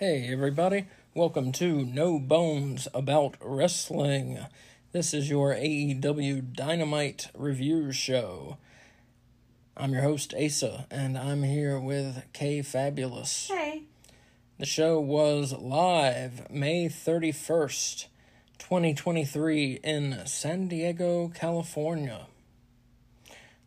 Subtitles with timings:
[0.00, 0.86] Hey, everybody.
[1.12, 4.38] Welcome to No Bones About Wrestling.
[4.92, 8.56] This is your AEW Dynamite review show.
[9.76, 13.48] I'm your host, Asa, and I'm here with Kay Fabulous.
[13.48, 13.82] Hey.
[14.58, 18.06] The show was live May 31st,
[18.58, 22.26] 2023, in San Diego, California.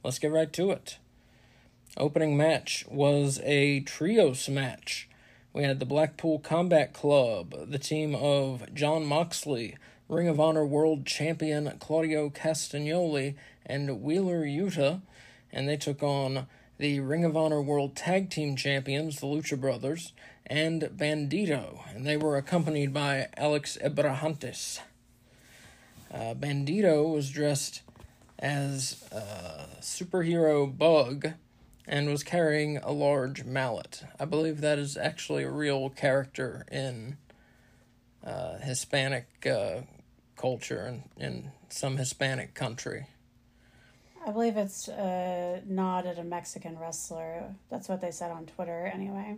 [0.03, 0.97] Let's get right to it.
[1.95, 5.07] Opening match was a trios match.
[5.53, 9.77] We had the Blackpool Combat Club, the team of Jon Moxley,
[10.09, 15.01] Ring of Honor World Champion Claudio Castagnoli, and Wheeler Yuta,
[15.51, 16.47] and they took on
[16.79, 20.11] the Ring of Honor World Tag Team Champions, the Lucha Brothers,
[20.47, 24.79] and Bandito, and they were accompanied by Alex Abrahantes.
[26.11, 27.83] Uh, Bandito was dressed
[28.39, 31.33] as a superhero bug
[31.87, 34.03] and was carrying a large mallet.
[34.19, 37.17] I believe that is actually a real character in
[38.25, 39.81] uh, Hispanic uh,
[40.35, 43.07] culture and in some Hispanic country.
[44.25, 47.55] I believe it's a nod at a Mexican wrestler.
[47.69, 49.35] That's what they said on Twitter, anyway.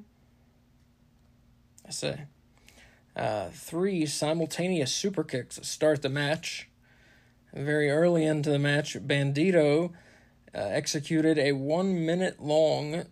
[1.88, 2.22] I say.
[3.16, 6.70] Uh, three simultaneous super kicks start the match.
[7.54, 9.94] Very early into the match, Bandito
[10.56, 13.04] uh, executed a one minute long, uh,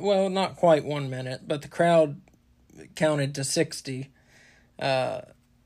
[0.00, 2.20] well, not quite one minute, but the crowd
[2.94, 4.10] counted to 60.
[4.78, 5.20] Uh,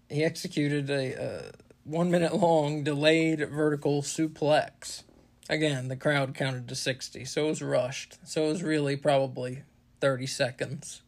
[0.08, 1.52] he executed a, a
[1.84, 5.02] one minute long delayed vertical suplex.
[5.48, 8.18] Again, the crowd counted to 60, so it was rushed.
[8.26, 9.62] So it was really probably
[10.00, 11.02] 30 seconds.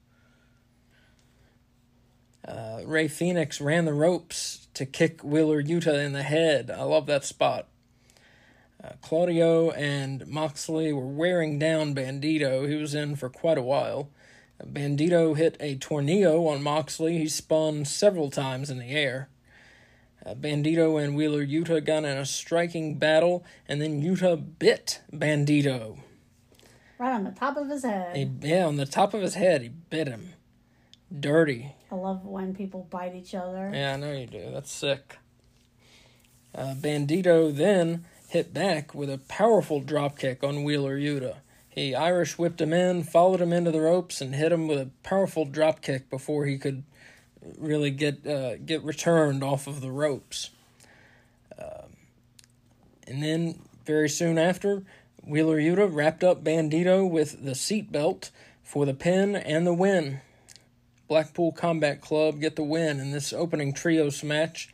[2.47, 6.71] Uh, Rey Fenix ran the ropes to kick Wheeler Yuta in the head.
[6.71, 7.67] I love that spot.
[8.87, 12.69] Uh, Claudio and Moxley were wearing down Bandito.
[12.69, 14.11] He was in for quite a while.
[14.63, 17.19] Bandito hit a tornado on Moxley.
[17.19, 19.29] He spun several times in the air.
[20.25, 25.99] Uh, Bandito and Wheeler Yuta got in a striking battle, and then Yuta bit Bandito.
[26.99, 28.17] Right on the top of his head.
[28.17, 30.35] He, yeah, on the top of his head, he bit him.
[31.19, 31.75] Dirty.
[31.91, 33.71] I love when people bite each other.
[33.73, 34.51] Yeah, I know you do.
[34.53, 35.19] That's sick.
[36.55, 41.37] Uh, Bandito then hit back with a powerful dropkick on Wheeler Yuta.
[41.69, 44.91] He Irish whipped him in, followed him into the ropes, and hit him with a
[45.03, 46.85] powerful dropkick before he could
[47.59, 50.51] really get uh, get returned off of the ropes.
[51.59, 51.97] Um,
[53.07, 54.83] and then very soon after,
[55.23, 58.31] Wheeler Yuta wrapped up Bandito with the seatbelt
[58.63, 60.21] for the pin and the win.
[61.09, 64.71] Blackpool Combat Club get the win in this opening trios match.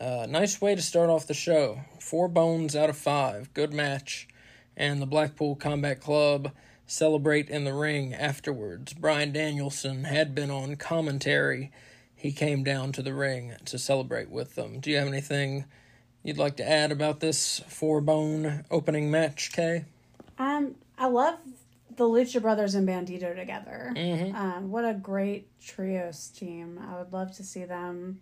[0.00, 1.80] Uh, nice way to start off the show.
[2.00, 3.52] Four bones out of five.
[3.52, 4.28] Good match.
[4.76, 6.52] And the Blackpool Combat Club
[6.86, 8.94] celebrate in the ring afterwards.
[8.94, 11.72] Bryan Danielson had been on commentary.
[12.14, 14.80] He came down to the ring to celebrate with them.
[14.80, 15.64] Do you have anything
[16.22, 19.84] you'd like to add about this four bone opening match, Kay?
[20.38, 21.38] Um, I love
[21.96, 23.92] the Lucha Brothers and Bandito together.
[23.94, 24.34] Mm-hmm.
[24.34, 26.80] Um, what a great trios team.
[26.80, 28.20] I would love to see them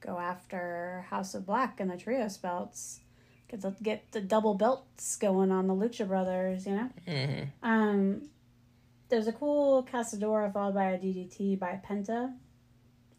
[0.00, 3.00] go after House of Black and the trios belts.
[3.48, 6.90] Get the get the double belts going on the Lucha Brothers, you know.
[7.06, 7.44] Mm-hmm.
[7.62, 8.28] Um,
[9.08, 12.34] there's a cool Casadora followed by a DDT by Penta,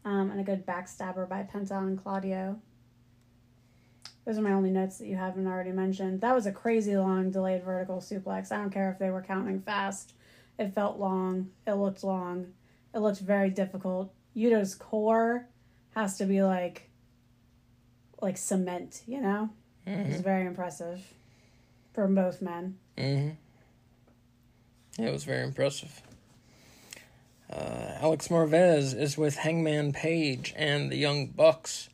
[0.04, 2.60] um, and a good backstabber by Penta on Claudio.
[4.24, 6.20] Those are my only notes that you haven't already mentioned.
[6.20, 8.52] That was a crazy long delayed vertical suplex.
[8.52, 10.12] I don't care if they were counting fast.
[10.58, 11.50] It felt long.
[11.66, 12.52] It looked long.
[12.94, 14.12] It looked very difficult.
[14.36, 15.48] Yuta's core
[15.94, 16.88] has to be like
[18.20, 19.50] like cement, you know?
[19.86, 21.00] It was very impressive
[21.94, 22.76] from both men.
[22.96, 23.30] Mm-hmm.
[24.98, 26.02] Yeah, it was very impressive.
[27.50, 31.88] Uh, Alex Marvez is with Hangman Page and the Young Bucks.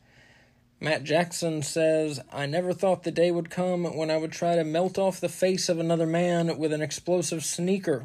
[0.79, 4.63] Matt Jackson says, I never thought the day would come when I would try to
[4.63, 8.03] melt off the face of another man with an explosive sneaker.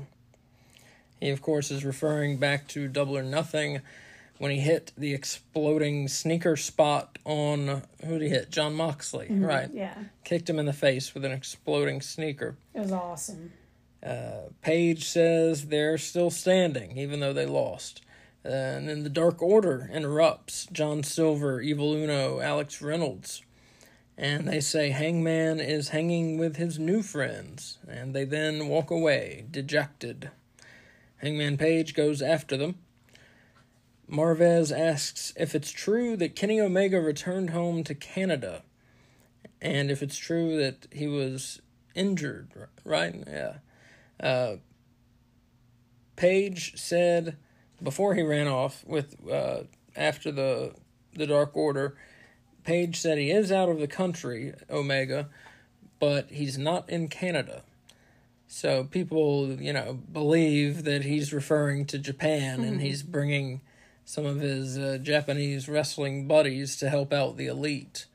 [1.20, 3.82] He, of course, is referring back to Double or Nothing
[4.42, 8.50] when he hit the exploding sneaker spot on who did he hit?
[8.50, 9.70] Jon Moxley, right?
[9.72, 9.94] Yeah.
[10.24, 12.56] Kicked him in the face with an exploding sneaker.
[12.74, 13.52] It was awesome.
[14.04, 18.02] Uh, Page says they're still standing, even though they lost.
[18.44, 23.42] Uh, and then the Dark Order interrupts John Silver, Evil Uno, Alex Reynolds.
[24.18, 27.78] And they say Hangman is hanging with his new friends.
[27.86, 30.32] And they then walk away, dejected.
[31.18, 32.80] Hangman Page goes after them.
[34.12, 38.62] Marvez asks if it's true that Kenny Omega returned home to Canada.
[39.60, 41.62] And if it's true that he was
[41.94, 42.50] injured,
[42.84, 43.24] right?
[43.26, 43.54] Yeah.
[44.20, 44.56] Uh,
[46.14, 47.36] Page said
[47.82, 49.62] before he ran off with uh,
[49.96, 50.74] after the
[51.14, 51.96] the Dark Order,
[52.64, 55.30] Page said he is out of the country, Omega,
[55.98, 57.62] but he's not in Canada.
[58.46, 62.68] So people, you know, believe that he's referring to Japan mm-hmm.
[62.68, 63.62] and he's bringing
[64.04, 68.06] some of his uh, Japanese wrestling buddies to help out the elite.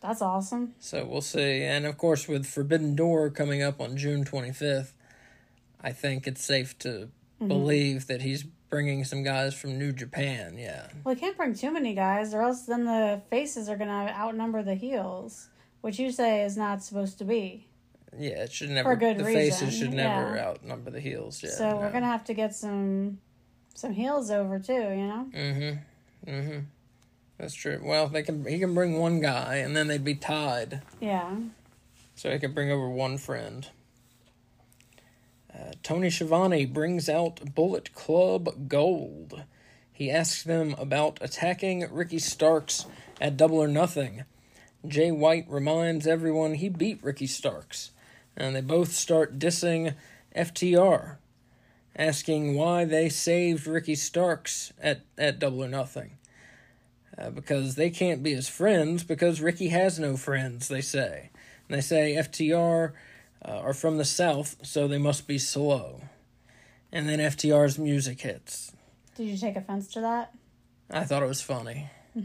[0.00, 0.74] That's awesome.
[0.80, 1.62] So we'll see.
[1.62, 4.92] And of course, with Forbidden Door coming up on June 25th,
[5.80, 7.48] I think it's safe to mm-hmm.
[7.48, 10.56] believe that he's bringing some guys from New Japan.
[10.58, 10.88] Yeah.
[11.04, 14.12] Well, he can't bring too many guys, or else then the faces are going to
[14.12, 15.48] outnumber the heels,
[15.82, 17.68] which you say is not supposed to be.
[18.18, 18.90] Yeah, it should never.
[18.90, 19.42] For good the reason.
[19.42, 20.48] faces should never yeah.
[20.48, 21.42] outnumber the heels.
[21.42, 21.50] Yeah.
[21.50, 21.76] So no.
[21.76, 23.18] we're gonna have to get some
[23.74, 24.72] some heels over too.
[24.72, 25.26] You know.
[25.34, 26.30] Mm-hmm.
[26.30, 26.58] Mm-hmm.
[27.38, 27.80] That's true.
[27.82, 28.44] Well, they can.
[28.44, 30.82] He can bring one guy, and then they'd be tied.
[31.00, 31.36] Yeah.
[32.14, 33.68] So he can bring over one friend.
[35.52, 39.42] Uh, Tony Schiavone brings out Bullet Club Gold.
[39.92, 42.86] He asks them about attacking Ricky Starks
[43.20, 44.24] at Double or Nothing.
[44.86, 47.90] Jay White reminds everyone he beat Ricky Starks
[48.36, 49.94] and they both start dissing
[50.34, 51.16] FTR,
[51.96, 56.12] asking why they saved Ricky Starks at, at Double or Nothing.
[57.16, 61.30] Uh, because they can't be his friends because Ricky has no friends, they say.
[61.68, 62.92] And they say FTR
[63.44, 66.02] uh, are from the South, so they must be slow.
[66.90, 68.72] And then FTR's music hits.
[69.14, 70.34] Did you take offense to that?
[70.90, 71.90] I thought it was funny.
[72.14, 72.24] you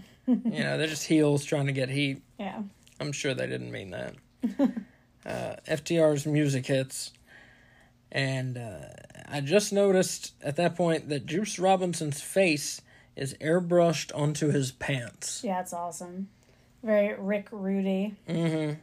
[0.63, 2.21] know, they're just heels trying to get heat.
[2.39, 2.61] Yeah.
[2.99, 4.15] I'm sure they didn't mean that.
[5.25, 7.11] uh, FTR's music hits.
[8.11, 8.87] And uh,
[9.27, 12.81] I just noticed at that point that Juice Robinson's face
[13.15, 15.43] is airbrushed onto his pants.
[15.43, 16.29] Yeah, it's awesome.
[16.83, 18.15] Very Rick Rude.
[18.29, 18.79] Mm-hmm.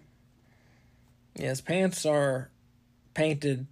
[1.36, 2.50] Yeah, his pants are
[3.14, 3.66] painted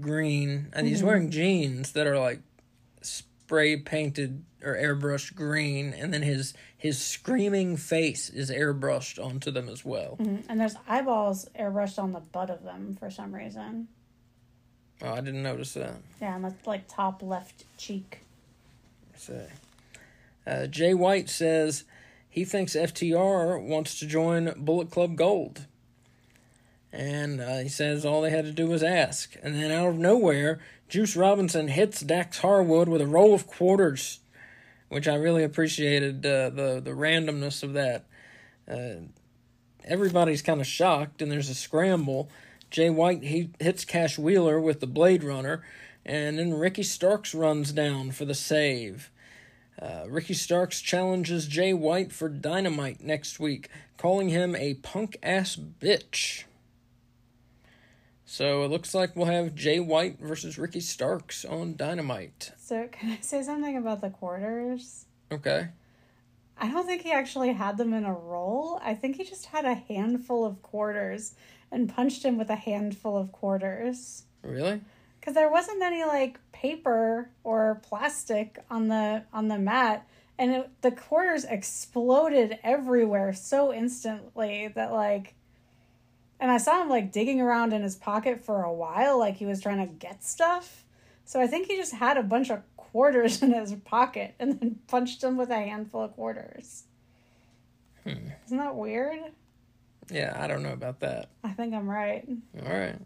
[0.00, 0.86] green, and mm-hmm.
[0.86, 2.40] he's wearing jeans that are like
[3.02, 9.68] spray painted or airbrushed green, and then his his screaming face is airbrushed onto them
[9.68, 10.16] as well.
[10.18, 10.50] Mm-hmm.
[10.50, 13.88] And there's eyeballs airbrushed on the butt of them for some reason.
[15.02, 15.96] Oh, I didn't notice that.
[16.20, 18.20] Yeah, on the like top left cheek.
[19.16, 19.34] See.
[20.46, 21.84] Uh, Jay White says
[22.28, 25.66] he thinks FTR wants to join Bullet Club Gold.
[26.92, 29.36] And uh, he says all they had to do was ask.
[29.42, 34.20] And then out of nowhere, Juice Robinson hits Dax Harwood with a roll of quarters,
[34.88, 38.04] which I really appreciated uh, the the randomness of that.
[38.70, 39.06] Uh,
[39.84, 42.30] everybody's kind of shocked, and there's a scramble.
[42.70, 45.62] Jay White he hits Cash Wheeler with the Blade Runner,
[46.04, 49.10] and then Ricky Starks runs down for the save.
[49.80, 53.68] Uh, Ricky Starks challenges Jay White for Dynamite next week,
[53.98, 56.44] calling him a punk ass bitch.
[58.24, 62.52] So it looks like we'll have Jay White versus Ricky Starks on Dynamite.
[62.58, 65.06] So can I say something about the quarters?
[65.30, 65.68] Okay.
[66.58, 68.80] I don't think he actually had them in a roll.
[68.82, 71.34] I think he just had a handful of quarters
[71.70, 74.24] and punched him with a handful of quarters.
[74.42, 74.80] Really?
[75.18, 80.08] Because there wasn't any like paper or plastic on the on the mat,
[80.38, 85.34] and it, the quarters exploded everywhere so instantly that like
[86.38, 89.46] and I saw him like digging around in his pocket for a while, like he
[89.46, 90.84] was trying to get stuff.
[91.24, 94.78] So I think he just had a bunch of quarters in his pocket and then
[94.86, 96.84] punched him with a handful of quarters.
[98.04, 98.28] Hmm.
[98.46, 99.18] Isn't that weird?
[100.10, 101.30] Yeah, I don't know about that.
[101.42, 102.26] I think I'm right.
[102.64, 102.98] All right.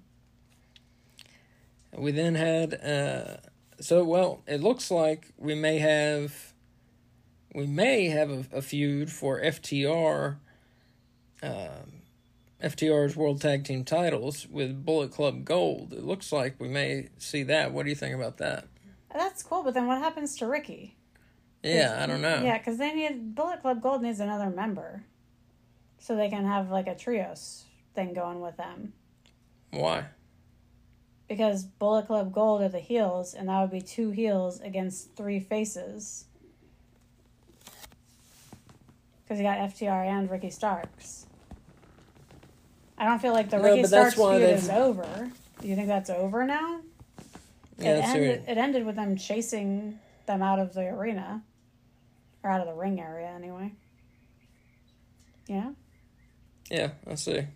[1.97, 3.37] We then had uh
[3.81, 6.53] so well, it looks like we may have
[7.55, 10.37] we may have a, a feud for FTR
[11.43, 12.03] um
[12.63, 15.95] FTR's World Tag Team titles with Bullet Club Gold.
[15.95, 17.73] It looks like we may see that.
[17.73, 18.67] What do you think about that?
[19.13, 20.97] That's cool, but then what happens to Ricky?
[21.63, 22.43] Yeah, I don't know.
[22.43, 25.05] Yeah, because they need Bullet Club Gold needs another member,
[26.01, 27.65] so they can have like a trios
[27.95, 28.93] thing going with them.
[29.71, 30.07] Why?
[31.29, 35.39] Because Bullet Club Gold are the heels, and that would be two heels against three
[35.39, 36.25] faces.
[39.23, 41.27] Because you got FTR and Ricky Starks.
[42.99, 45.31] I don't feel like the no, Ricky Starks feud is over.
[45.61, 46.81] Do you think that's over now?
[47.79, 51.43] Yeah, it ended, it ended with them chasing them out of the arena.
[52.43, 53.73] Or out of the ring area, anyway.
[55.47, 55.71] Yeah?
[56.71, 57.47] Yeah, I see.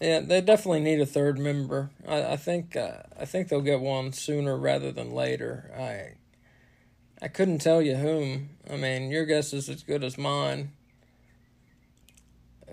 [0.00, 1.90] Yeah, they definitely need a third member.
[2.06, 5.70] I, I think uh, I think they'll get one sooner rather than later.
[5.74, 8.50] I I couldn't tell you whom.
[8.70, 10.72] I mean, your guess is as good as mine.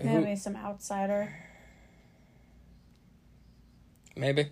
[0.02, 1.32] Maybe some outsider.
[4.16, 4.50] Maybe.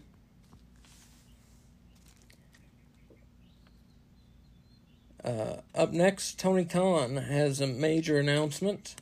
[5.24, 8.96] Uh, up next, Tony Khan has a major announcement,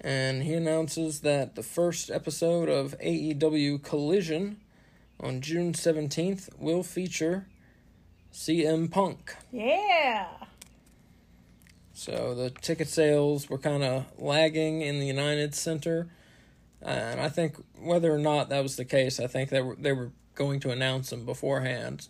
[0.00, 4.58] and he announces that the first episode of AEW Collision
[5.18, 7.46] on June 17th will feature
[8.32, 9.34] CM Punk.
[9.50, 10.28] Yeah.
[11.92, 16.08] So the ticket sales were kind of lagging in the United Center,
[16.82, 19.92] and I think whether or not that was the case, I think they were they
[19.92, 22.08] were going to announce them beforehand.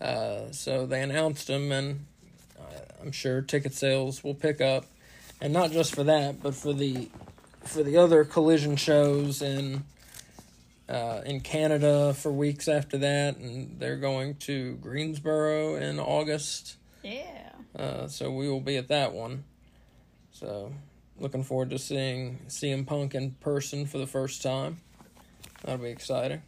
[0.00, 2.06] Uh, so they announced them, and
[3.00, 4.86] I'm sure ticket sales will pick up,
[5.40, 7.08] and not just for that, but for the
[7.64, 9.84] for the other collision shows in
[10.88, 16.76] uh, in Canada for weeks after that, and they're going to Greensboro in August.
[17.02, 17.50] Yeah.
[17.76, 19.44] Uh, so we will be at that one.
[20.32, 20.72] So
[21.18, 24.80] looking forward to seeing CM Punk in person for the first time.
[25.62, 26.42] That'll be exciting.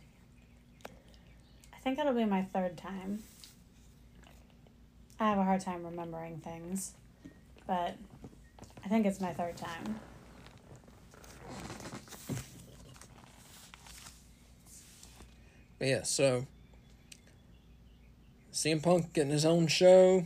[0.86, 3.22] I think it'll be my third time.
[5.20, 6.92] I have a hard time remembering things,
[7.66, 7.94] but
[8.82, 10.00] I think it's my third time.
[15.78, 16.46] Yeah, so
[18.50, 20.24] CM Punk getting his own show.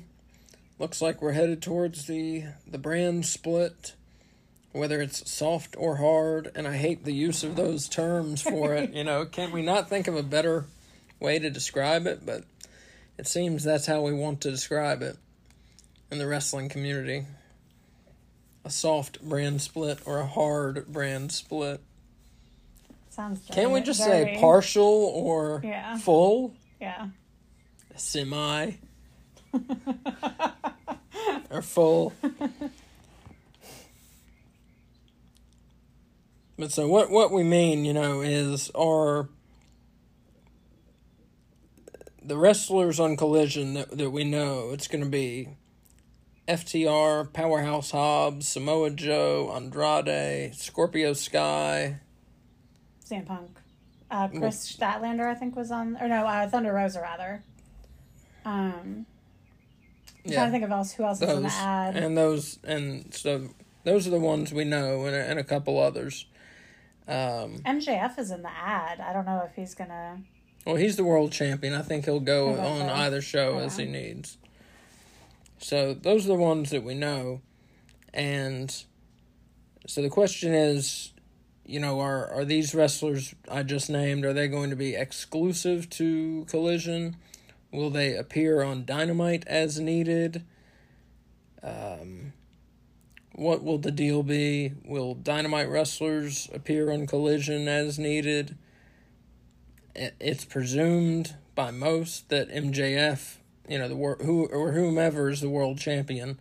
[0.79, 3.95] Looks like we're headed towards the the brand split,
[4.71, 8.91] whether it's soft or hard, and I hate the use of those terms for it.
[8.95, 10.67] You know, can we not think of a better
[11.19, 12.25] way to describe it?
[12.25, 12.45] But
[13.19, 15.17] it seems that's how we want to describe it
[16.11, 17.27] in the wrestling community.
[18.65, 21.81] A soft brand split or a hard brand split.
[23.11, 23.41] Sounds.
[23.53, 25.99] Can't we just very- say partial or Yeah.
[25.99, 26.55] full?
[26.81, 27.09] Yeah.
[27.97, 28.73] Semi
[31.51, 32.13] or full.
[36.59, 39.29] But so what what we mean, you know, is are
[42.25, 45.49] the wrestlers on Collision that that we know it's going to be
[46.49, 52.01] FTR, Powerhouse Hobbs, Samoa Joe, Andrade, Scorpio Sky.
[53.09, 53.59] CM Punk.
[54.11, 57.43] Uh, Kris Statlander, I think, was on, or no, uh, Thunder Rosa rather.
[58.45, 59.07] Um,
[60.25, 61.97] I'm trying to think of else who else is in the those ad.
[61.97, 63.49] and those and so
[63.85, 66.27] those are the ones we know and a, and a couple others.
[67.07, 69.01] Um, MJF is in the ad.
[69.01, 70.23] I don't know if he's gonna.
[70.65, 71.75] Well, he's the world champion.
[71.75, 74.39] I think he'll go on either show as he needs.
[75.59, 77.41] So those are the ones that we know,
[78.13, 78.75] and
[79.87, 81.13] so the question is,
[81.65, 85.89] you know, are are these wrestlers I just named are they going to be exclusive
[85.91, 87.17] to Collision?
[87.73, 90.45] Will they appear on Dynamite as needed?
[91.63, 92.35] Um,
[93.33, 94.73] what will the deal be?
[94.85, 98.57] Will Dynamite wrestlers appear on Collision as needed?
[99.95, 103.37] It's presumed by most that MJF,
[103.69, 106.39] you know, the wor- who or whomever is the world champion,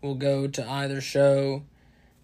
[0.00, 1.64] will go to either show,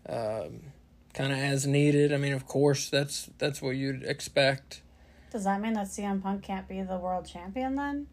[0.09, 0.73] um,
[1.13, 2.13] kind of as needed.
[2.13, 4.83] I mean, of course, that's that's what you'd expect.
[5.31, 8.09] Does that mean that CM Punk can't be the world champion then?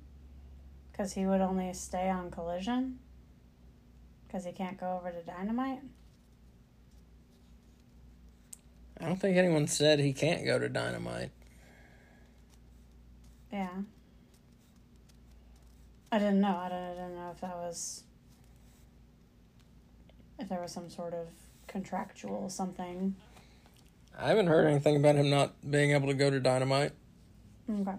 [0.92, 3.00] Because he would only stay on Collision.
[4.28, 5.80] Because he can't go over to Dynamite.
[9.00, 11.32] I don't think anyone said he can't go to Dynamite.
[13.52, 13.70] Yeah.
[16.12, 16.56] I didn't know.
[16.56, 18.04] I didn't, I didn't know if that was.
[20.40, 21.28] If there was some sort of
[21.68, 23.16] contractual something.
[24.18, 26.94] I haven't heard anything about him not being able to go to Dynamite.
[27.70, 27.92] Okay.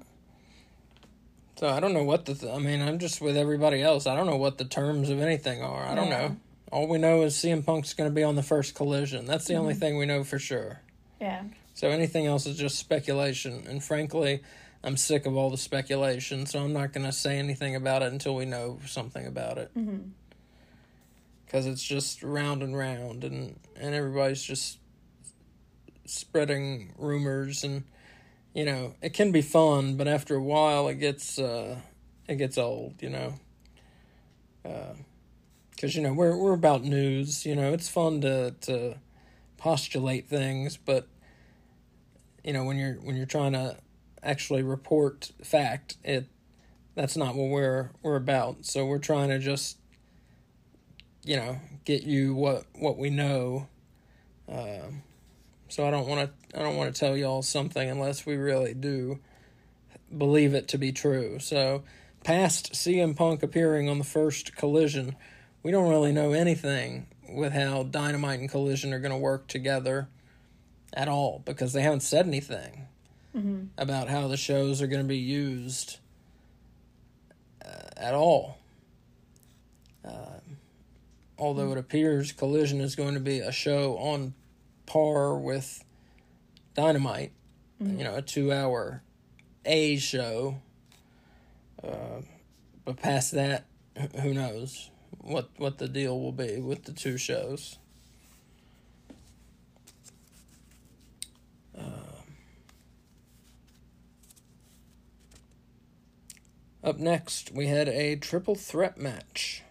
[1.57, 2.35] So I don't know what the.
[2.35, 4.07] Th- I mean, I'm just with everybody else.
[4.07, 5.85] I don't know what the terms of anything are.
[5.85, 6.29] I don't Yeah.
[6.29, 6.37] know.
[6.71, 9.25] All we know is CM Punk's going to be on the first collision.
[9.25, 9.81] That's the only mm-hmm.
[9.81, 10.83] thing we know for sure.
[11.21, 11.45] Yeah.
[11.75, 13.65] So anything else is just speculation.
[13.67, 14.43] And frankly,
[14.83, 16.47] I'm sick of all the speculation.
[16.47, 19.71] So I'm not going to say anything about it until we know something about it.
[19.77, 20.11] Mm-hmm.
[21.45, 24.79] Because it's just round and round, and and everybody's just
[26.05, 27.85] spreading rumors and
[28.55, 31.79] you know it can be fun but after a while it gets uh
[32.27, 33.35] it gets old you know
[35.71, 38.95] because you know we're we're about news you know it's fun to to
[39.59, 41.07] postulate things but
[42.43, 43.77] you know when you're when you're trying to
[44.23, 45.97] actually report fact.
[46.05, 46.27] It
[46.95, 48.65] that's not what we're we're about.
[48.65, 49.79] So we're trying to just
[51.25, 53.69] you know get you what what we know.
[54.49, 55.03] Um
[55.69, 58.75] so I don't want to I don't want to tell y'all something unless we really
[58.75, 59.21] do
[60.17, 61.39] believe it to be true.
[61.39, 61.85] So
[62.25, 65.17] past CM Punk appearing on the first collision,
[65.63, 70.09] we don't really know anything with how Dynamite and Collision are going to work together
[70.95, 72.87] at all because they haven't said anything
[73.37, 73.67] Mm-hmm.
[73.77, 75.99] about how the shows are going to be used
[77.65, 78.59] uh, at all.
[80.05, 80.41] Uh,
[81.39, 84.35] although it appears Collision is going to be a show on
[84.87, 85.85] par with
[86.75, 87.33] Dynamite,
[87.81, 89.03] you know, a two hour
[89.65, 90.61] A show.
[91.85, 92.23] Uh,
[92.85, 93.67] but past that,
[94.23, 97.79] who knows what what the deal will be with the two shows.
[106.83, 109.63] Up next, we had a triple threat match.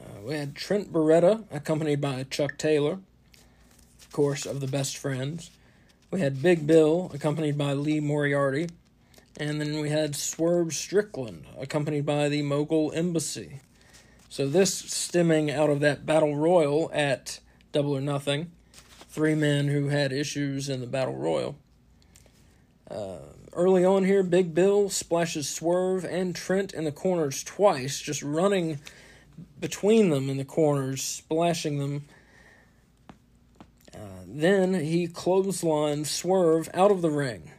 [0.00, 3.00] Uh, we had Trent Beretta, accompanied by Chuck Taylor,
[3.98, 5.50] of course, of the best friends.
[6.10, 8.68] We had Big Bill, accompanied by Lee Moriarty.
[9.38, 13.60] And then we had Swerve Strickland, accompanied by the Mogul Embassy.
[14.30, 17.40] So this stemming out of that battle royal at
[17.72, 18.52] Double or Nothing.
[19.10, 21.56] Three men who had issues in the battle royal.
[22.90, 23.18] Uh,
[23.56, 28.78] early on here, Big Bill splashes Swerve and Trent in the corners twice, just running
[29.58, 32.04] between them in the corners, splashing them.
[33.94, 37.50] Uh, then he clotheslines Swerve out of the ring.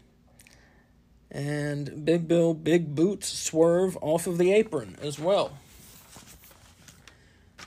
[1.29, 5.57] And Big Bill big boots Swerve off of the apron as well.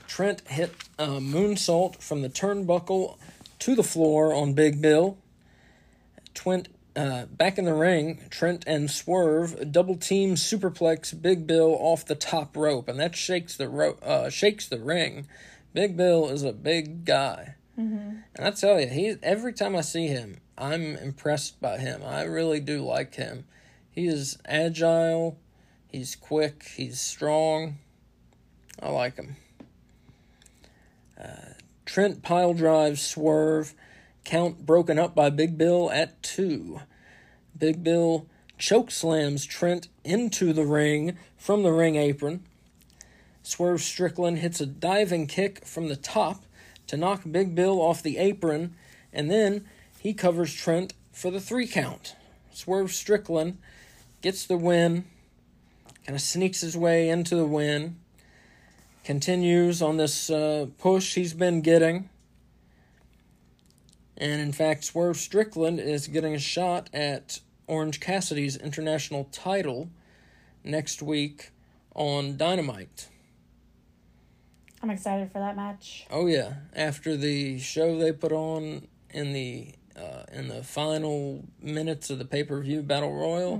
[0.07, 3.17] Trent hit a moonsault from the turnbuckle
[3.59, 5.17] to the floor on Big Bill.
[6.33, 12.05] Twint uh, back in the ring, Trent and Swerve double team superplex Big Bill off
[12.05, 15.27] the top rope, and that shakes the ro- uh, shakes the ring.
[15.73, 17.55] Big Bill is a big guy,
[18.35, 22.01] and I tell you, he every time I see him, I'm impressed by him.
[22.05, 23.45] I really do like him.
[23.89, 25.37] He is agile,
[25.87, 27.77] he's quick, he's strong.
[28.81, 29.35] I like him.
[31.21, 31.53] Uh,
[31.85, 33.75] Trent pile drives Swerve.
[34.23, 36.81] Count broken up by Big Bill at two.
[37.57, 42.43] Big Bill choke slams Trent into the ring from the ring apron.
[43.43, 46.43] Swerve Strickland hits a diving kick from the top
[46.87, 48.75] to knock Big Bill off the apron,
[49.11, 49.65] and then
[49.99, 52.15] he covers Trent for the three count.
[52.51, 53.57] Swerve Strickland
[54.21, 55.05] gets the win,
[56.05, 57.97] kind of sneaks his way into the win,
[59.03, 62.09] continues on this uh, push he's been getting.
[64.17, 69.89] And in fact, Swerve Strickland is getting a shot at Orange Cassidy's international title
[70.63, 71.51] next week
[71.95, 73.07] on Dynamite.
[74.83, 76.05] I'm excited for that match.
[76.09, 82.09] Oh yeah, after the show they put on in the uh, in the final minutes
[82.09, 83.57] of the pay per view battle royal,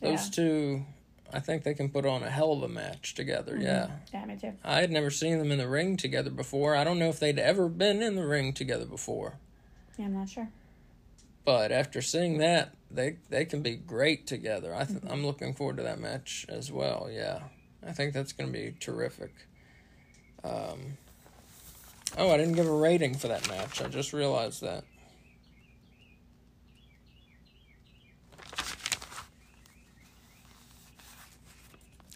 [0.00, 0.30] those Yeah.
[0.30, 0.84] two,
[1.32, 3.58] I think they can put on a hell of a match together.
[3.60, 4.52] Yeah, Yeah, me too.
[4.62, 6.76] I had never seen them in the ring together before.
[6.76, 9.38] I don't know if they'd ever been in the ring together before.
[9.96, 10.48] Yeah, I'm not sure.
[11.44, 14.74] But after seeing that, they they can be great together.
[14.74, 17.08] I th- I'm looking forward to that match as well.
[17.10, 17.40] Yeah,
[17.86, 19.32] I think that's going to be terrific.
[20.42, 20.98] Um,
[22.18, 23.80] oh, I didn't give a rating for that match.
[23.80, 24.84] I just realized that.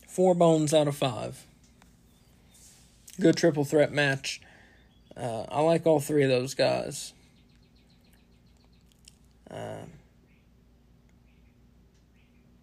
[0.08, 1.46] Four bones out of five.
[3.20, 4.40] Good triple threat match.
[5.16, 7.12] Uh, I like all three of those guys.
[9.50, 9.92] Um,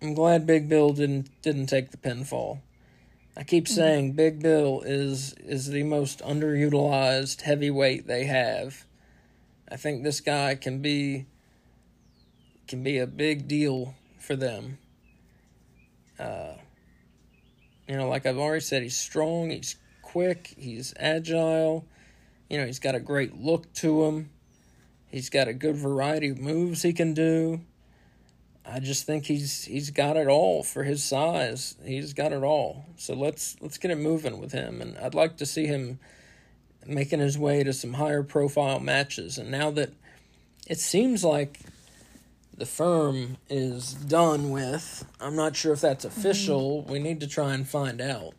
[0.01, 2.59] I'm glad Big Bill didn't didn't take the pinfall.
[3.35, 8.85] I keep saying Big Bill is is the most underutilized heavyweight they have.
[9.69, 11.25] I think this guy can be
[12.67, 14.77] can be a big deal for them.
[16.19, 16.53] Uh,
[17.87, 21.85] you know, like I've already said, he's strong, he's quick, he's agile.
[22.49, 24.29] You know, he's got a great look to him.
[25.09, 27.61] He's got a good variety of moves he can do.
[28.65, 31.75] I just think he's he's got it all for his size.
[31.85, 32.85] He's got it all.
[32.97, 35.99] So let's let's get it moving with him and I'd like to see him
[36.85, 39.37] making his way to some higher profile matches.
[39.37, 39.93] And now that
[40.67, 41.59] it seems like
[42.57, 46.19] the firm is done with, I'm not sure if that's mm-hmm.
[46.19, 46.81] official.
[46.83, 48.33] We need to try and find out.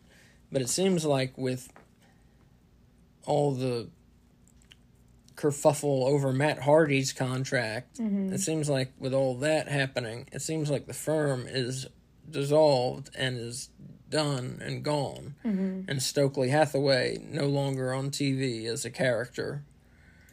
[0.51, 1.71] But it seems like with
[3.25, 3.87] all the
[5.39, 7.97] kerfuffle over Matt Hardy's contract.
[7.97, 8.33] Mm-hmm.
[8.33, 11.87] It seems like with all that happening, it seems like the firm is
[12.29, 13.69] dissolved and is
[14.09, 15.35] done and gone.
[15.45, 15.89] Mm-hmm.
[15.89, 19.63] And Stokely Hathaway no longer on TV as a character.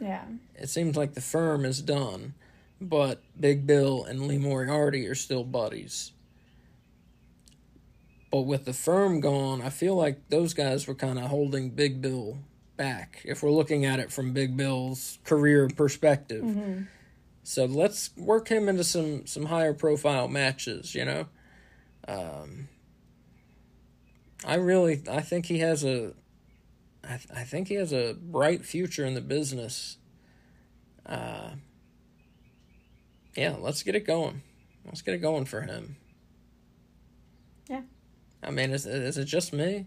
[0.01, 0.25] Yeah.
[0.57, 2.35] It seems like the firm is done,
[2.81, 6.13] but Big Bill and Lee Moriarty are still buddies.
[8.33, 12.03] But with the firm gone, I feel like those guys were kind of holding Big
[12.03, 12.39] Bill
[12.77, 16.43] back if we're looking at it from Big Bill's career perspective.
[17.43, 21.27] So let's work him into some some higher profile matches, you know.
[22.09, 22.69] Um
[24.45, 26.13] I really I think he has a
[27.05, 29.97] I th- I think he has a bright future in the business.
[31.05, 31.51] Uh,
[33.37, 34.43] yeah, let's get it going.
[34.85, 35.97] Let's get it going for him.
[37.69, 37.83] Yeah.
[38.43, 39.87] I mean, is is it just me?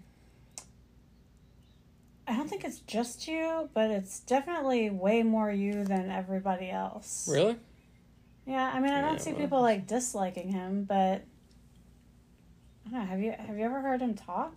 [2.30, 7.28] I don't think it's just you, but it's definitely way more you than everybody else.
[7.30, 7.58] Really?
[8.46, 11.24] Yeah, I mean, I don't Yeah, see well- people like disliking him, but
[12.86, 13.06] I don't know.
[13.06, 14.54] Have you have you ever heard him talk?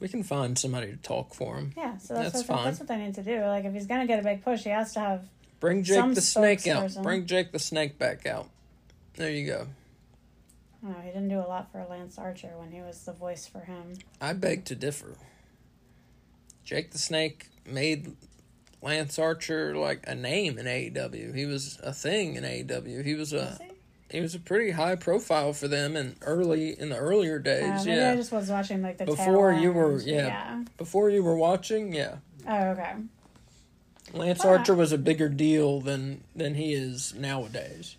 [0.00, 1.72] We can find somebody to talk for him.
[1.76, 2.64] Yeah, so that's, That's what fine.
[2.66, 3.40] that's what they need to do.
[3.46, 5.24] Like, if he's gonna get a big push, he has to have.
[5.58, 6.92] Bring Jake the snake out.
[7.02, 8.48] Bring Jake the snake back out.
[9.14, 9.66] There you go.
[10.86, 13.12] I don't know, he didn't do a lot for Lance Archer when he was the
[13.12, 13.94] voice for him.
[14.20, 15.16] I beg to differ.
[16.64, 18.14] Jake the Snake made
[18.82, 21.34] Lance Archer like a name in AEW.
[21.34, 23.04] He was a thing in AEW.
[23.04, 23.70] He was Was a he?
[24.18, 27.86] he was a pretty high profile for them in early in the earlier days.
[27.86, 30.06] Uh, yeah, I just was watching like the Before you were- end.
[30.06, 30.64] yeah.
[30.76, 32.16] before you were watching, yeah,
[32.48, 32.94] Oh, okay.
[34.12, 34.44] Lance.
[34.44, 37.96] Archer was a bigger deal than than he is nowadays.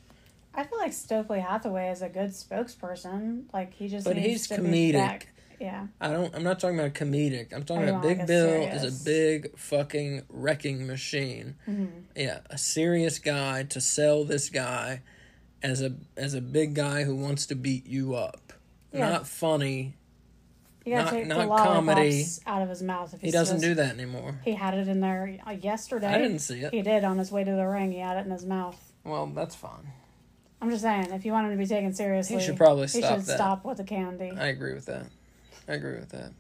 [0.58, 3.44] I feel like Stokely Hathaway is a good spokesperson.
[3.54, 5.24] Like he just But needs he's comedic.
[5.60, 5.88] Yeah.
[6.02, 6.36] I don't.
[6.36, 7.54] I'm not talking about comedic.
[7.54, 11.56] I'm talking about Big like, Bill serious- is a big fucking wrecking machine.
[11.68, 11.86] Mm-hmm.
[12.16, 15.02] Yeah, a serious guy to sell this guy
[15.64, 18.54] as a as a big guy who wants to beat you up.
[18.92, 19.10] Yeah.
[19.10, 19.96] Not funny.
[20.86, 22.26] You gotta Not- take not the comedy.
[22.46, 23.14] out of his mouth.
[23.14, 24.40] If He doesn't do that anymore.
[24.46, 26.08] He had it in there yesterday.
[26.08, 26.74] I didn't see it.
[26.74, 27.92] He did on his way to the ring.
[27.92, 28.94] He had it in his mouth.
[29.04, 29.92] Well, that's fine.
[30.62, 33.02] I'm just saying, if you want him to be taken seriously, He should probably stop.
[33.02, 33.36] he should that.
[33.38, 34.32] stop with the candy.
[34.32, 35.06] I agree with that.
[35.68, 36.32] I agree with that.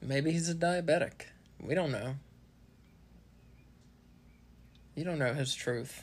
[0.00, 1.22] Maybe he's a diabetic.
[1.60, 2.14] We don't know.
[4.94, 6.02] You don't know his truth.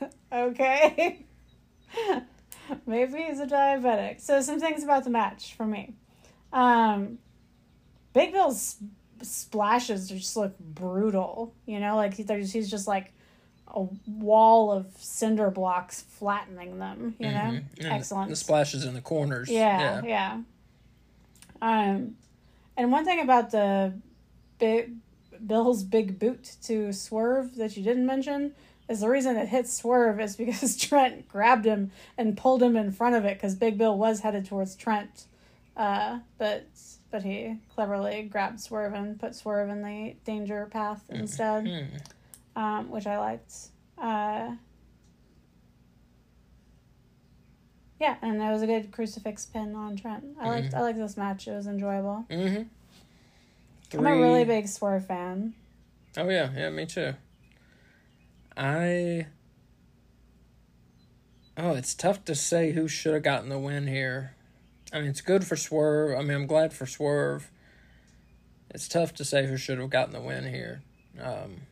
[0.32, 1.24] Okay.
[2.86, 4.20] Maybe he's a diabetic.
[4.20, 5.94] So some things about the match for me.
[6.52, 7.18] Um,
[8.12, 8.76] Big Bill's
[9.22, 11.54] splashes just look brutal.
[11.66, 13.12] You know, like he- there's he's just like
[13.74, 17.16] a wall of cinder blocks flattening them.
[17.18, 17.64] You know, Mhm.
[17.80, 18.30] And excellent.
[18.30, 19.50] The splashes in the corners.
[19.50, 20.40] Yeah, yeah.
[21.60, 22.16] Um,
[22.76, 23.94] and one thing about the
[24.58, 24.92] big
[25.46, 28.54] Bill's big boot to Swerve that you didn't mention
[28.88, 32.92] is the reason it hit Swerve is because Trent grabbed him and pulled him in
[32.92, 35.26] front of it because Big Bill was headed towards Trent,
[35.76, 36.66] uh, but
[37.10, 41.96] but he cleverly grabbed Swerve and put Swerve in the danger path instead, Hmm.
[42.56, 43.52] Um, which I liked.
[43.98, 44.52] Uh,
[48.00, 50.24] yeah, and it was a good crucifix pin on Trent.
[50.40, 51.48] I liked I liked this match.
[51.48, 52.26] It was enjoyable.
[52.30, 53.98] Mm-hmm.
[53.98, 55.54] I'm a really big Swerve fan.
[56.16, 57.14] Oh yeah, yeah, me too.
[58.56, 59.26] I.
[61.56, 64.34] Oh, it's tough to say who should have gotten the win here.
[64.92, 66.18] I mean, it's good for Swerve.
[66.18, 67.50] I mean, I'm glad for Swerve.
[68.70, 70.82] It's tough to say who should have gotten the win here.
[71.20, 71.62] Um,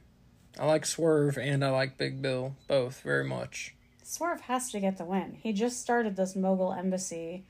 [0.59, 3.75] I like Swerve and I like Big Bill both very much.
[4.03, 5.39] Swerve has to get the win.
[5.43, 7.45] He just started this mogul embassy.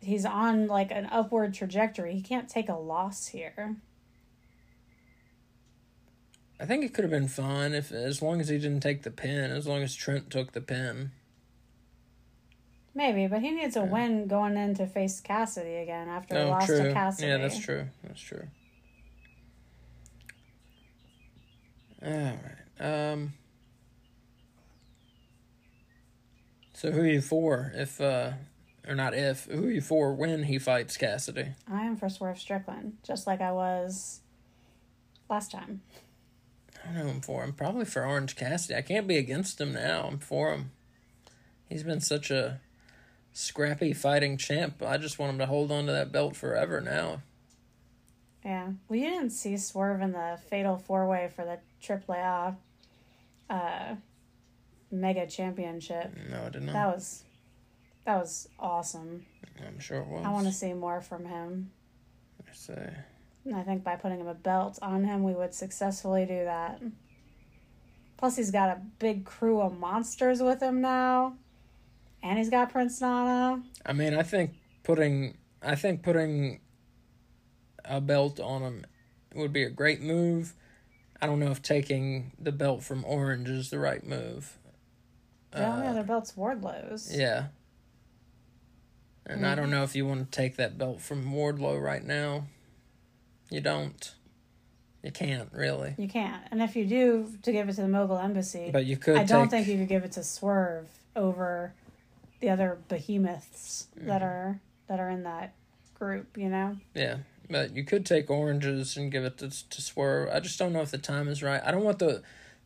[0.00, 2.14] He's on like an upward trajectory.
[2.14, 3.76] He can't take a loss here.
[6.60, 9.12] I think it could have been fine if, as long as he didn't take the
[9.12, 11.12] pin, as long as Trent took the pin.
[12.94, 16.48] Maybe, but he needs a win going in to face Cassidy again after he Oh,
[16.48, 16.82] lost true.
[16.82, 17.28] to Cassidy.
[17.28, 17.86] Yeah, that's true.
[18.02, 18.48] That's true.
[22.04, 22.34] All right.
[22.80, 23.32] Um.
[26.74, 27.72] So who are you for?
[27.74, 28.32] If uh,
[28.86, 31.48] or not if who are you for when he fights Cassidy?
[31.70, 34.20] I am for Swerve Strickland, just like I was
[35.28, 35.82] last time.
[36.82, 37.42] I don't know who I'm for.
[37.42, 38.76] I'm probably for Orange Cassidy.
[38.76, 40.08] I can't be against him now.
[40.08, 40.70] I'm for him.
[41.68, 42.60] He's been such a
[43.32, 44.82] scrappy fighting champ.
[44.82, 47.22] I just want him to hold on to that belt forever now.
[48.44, 48.68] Yeah.
[48.88, 52.56] Well, you didn't see Swerve in the Fatal Four Way for the AAA
[53.50, 53.94] uh,
[54.90, 56.12] Mega Championship.
[56.30, 56.72] No, I did not.
[56.72, 57.24] That was
[58.04, 59.26] that was awesome.
[59.66, 60.24] I'm sure it was.
[60.24, 61.70] I want to see more from him.
[62.46, 62.72] Let's see.
[63.44, 66.80] And I think by putting him a belt on him, we would successfully do that.
[68.16, 71.34] Plus, he's got a big crew of monsters with him now,
[72.22, 73.62] and he's got Prince Nana.
[73.86, 76.60] I mean, I think putting I think putting
[77.84, 78.86] a belt on him
[79.34, 80.54] would be a great move.
[81.20, 84.56] I don't know if taking the belt from Orange is the right move.
[85.50, 87.14] The only Uh, other belt's Wardlow's.
[87.16, 87.46] Yeah.
[89.26, 89.60] And I Mm-hmm.
[89.60, 92.44] don't know if you want to take that belt from Wardlow right now.
[93.50, 94.14] You don't.
[95.02, 95.94] You can't really.
[95.98, 96.42] You can't.
[96.50, 99.24] And if you do, to give it to the Mogul Embassy, But you could I
[99.24, 101.72] don't think you could give it to Swerve over
[102.40, 104.24] the other behemoths that Mm-hmm.
[104.24, 105.52] are that are in that
[105.94, 106.36] group.
[106.38, 106.76] You know.
[106.94, 107.18] Yeah,
[107.50, 110.28] but you could take oranges and give it to to Swerve.
[110.32, 111.62] I just don't know if the time is right.
[111.64, 112.22] I don't want the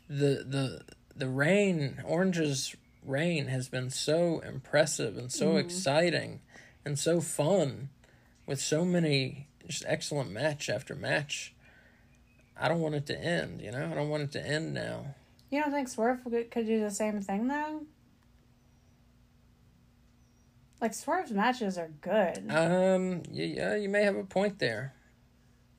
[0.09, 0.83] the the
[1.15, 5.61] the reign oranges reign has been so impressive and so mm.
[5.61, 6.41] exciting
[6.85, 7.89] and so fun
[8.47, 11.55] with so many just excellent match after match.
[12.61, 13.89] I don't want it to end, you know?
[13.91, 15.15] I don't want it to end now.
[15.51, 17.83] You don't think Swerve could do the same thing though?
[20.83, 22.51] Like Swerve's matches are good.
[22.51, 24.93] Um, yeah, you may have a point there.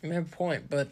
[0.01, 0.87] You may have a point, but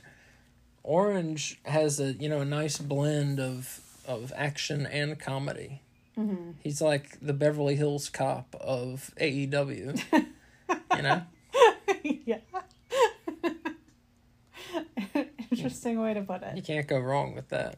[0.83, 5.81] Orange has a you know a nice blend of of action and comedy.
[6.17, 6.51] Mm-hmm.
[6.61, 10.03] He's like the Beverly Hills Cop of AEW.
[10.11, 11.21] you know.
[12.03, 12.39] yeah.
[15.49, 16.57] Interesting way to put it.
[16.57, 17.77] You can't go wrong with that.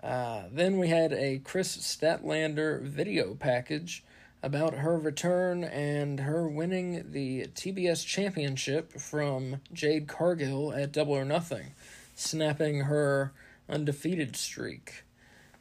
[0.00, 4.04] Uh, then we had a Kris Statlander video package
[4.42, 11.24] about her return and her winning the TBS championship from Jade Cargill at Double or
[11.24, 11.74] Nothing,
[12.14, 13.32] snapping her
[13.68, 15.04] undefeated streak.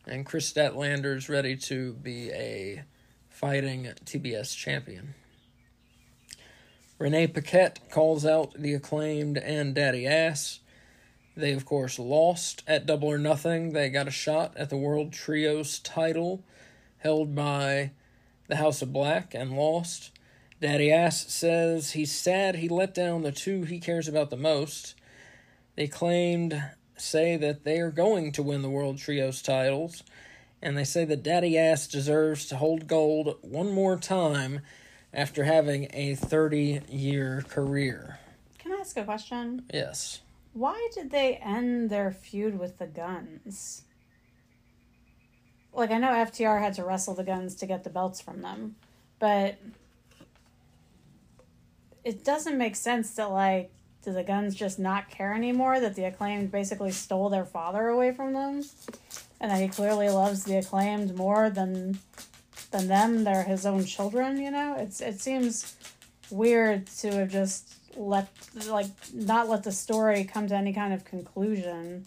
[0.08, 2.84] And Kris Statlander's ready to be a
[3.30, 5.14] fighting TBS champion.
[6.98, 10.60] Renee Paquette calls out the acclaimed and Daddy Ass.
[11.36, 13.74] They, of course, lost at Double or Nothing.
[13.74, 16.44] They got a shot at the World Trios title
[17.00, 17.92] held by
[18.52, 20.12] the House of Black and lost.
[20.60, 24.94] Daddy Ass says he's sad he let down the two he cares about the most.
[25.78, 26.62] The Acclaimed
[26.98, 30.04] say that they are going to win the World Trios titles,
[30.62, 34.60] and they say that Daddy Ass deserves to hold gold one more time
[35.14, 38.20] after having a 30 year career.
[38.60, 39.64] Can I ask a question?
[39.74, 40.20] Yes.
[40.52, 43.84] Why did they end their feud with the Gunns?
[45.74, 48.76] Like I know FTR had to wrestle the Gunns to get the belts from them,
[49.20, 49.58] but
[52.04, 53.72] it doesn't make sense that like
[54.04, 58.12] do the Gunns just not care anymore that the acclaimed basically stole their father away
[58.12, 58.64] from them?
[59.40, 62.00] And that he clearly loves the acclaimed more than
[62.72, 63.24] than them.
[63.24, 64.76] They're his own children you know?
[64.78, 65.76] It's it seems
[66.30, 68.28] weird to have just let
[68.68, 72.06] like not let the story come to any kind of conclusion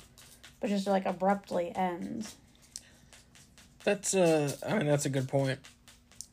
[0.60, 2.26] but just like abruptly end
[3.84, 5.60] that's uh, I mean that's a good point.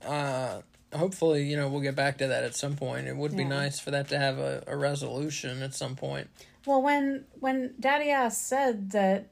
[0.03, 0.61] Uh,
[0.93, 3.07] hopefully, you know, we'll get back to that at some point.
[3.07, 3.49] It would be yeah.
[3.49, 6.29] nice for that to have a, a resolution at some point.
[6.65, 9.27] Well, when when Daddy Ass said that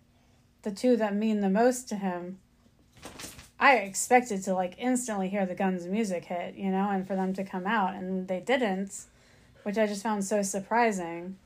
[0.64, 2.40] the two that mean the most to him,
[3.60, 7.34] I expected to like instantly hear the Gunns music hit, you know, and for them
[7.34, 9.06] to come out, and they didn't,
[9.64, 11.38] which I just found so surprising,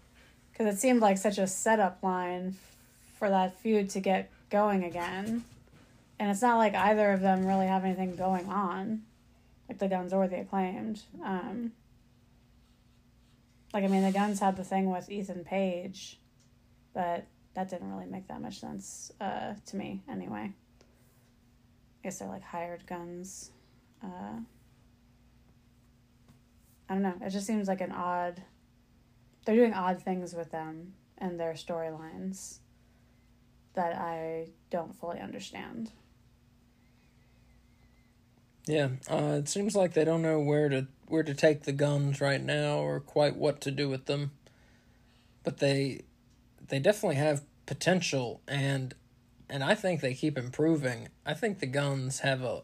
[0.51, 2.55] because it seemed like such a setup line
[3.19, 5.43] for that feud to get going again
[6.19, 9.03] and it's not like either of them really have anything going on,
[9.67, 11.01] like the Gunns or the acclaimed.
[11.23, 11.71] Um,
[13.73, 16.19] like I mean, the Gunns had the thing with Ethan Page,
[16.93, 20.51] but that didn't really make that much sense uh, to me anyway.
[20.51, 23.51] I guess they're like hired guns.
[24.03, 24.39] Uh,
[26.89, 27.15] I don't know.
[27.21, 28.41] It just seems like an odd.
[29.45, 32.59] They're doing odd things with them and their storylines
[33.73, 35.91] that I don't fully understand.
[38.65, 42.21] Yeah, uh, it seems like they don't know where to where to take the Gunns
[42.21, 44.31] right now, or quite what to do with them.
[45.43, 46.03] But they
[46.69, 48.93] they definitely have potential, and
[49.49, 51.09] and I think they keep improving.
[51.25, 52.61] I think the Gunns have a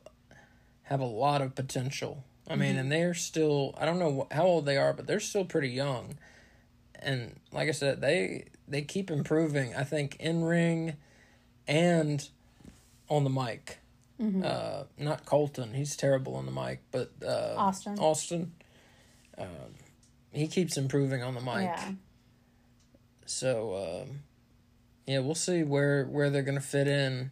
[0.84, 2.24] have a lot of potential.
[2.48, 2.80] I mean, mm-hmm.
[2.80, 6.18] and they're still I don't know how old they are, but they're still pretty young.
[6.96, 9.76] And like I said, they they keep improving.
[9.76, 10.96] I think in ring
[11.68, 12.28] and
[13.10, 13.80] on the mic.
[14.22, 14.44] Mm-hmm.
[14.44, 15.74] Uh, not Colten.
[15.74, 17.98] He's terrible on the mic, but uh, Austin.
[18.00, 18.52] Austin.
[19.38, 19.76] Um,
[20.32, 21.64] he keeps improving on the mic.
[21.64, 21.92] Yeah.
[23.26, 24.20] So, um,
[25.06, 27.32] yeah, we'll see where where they're gonna fit in.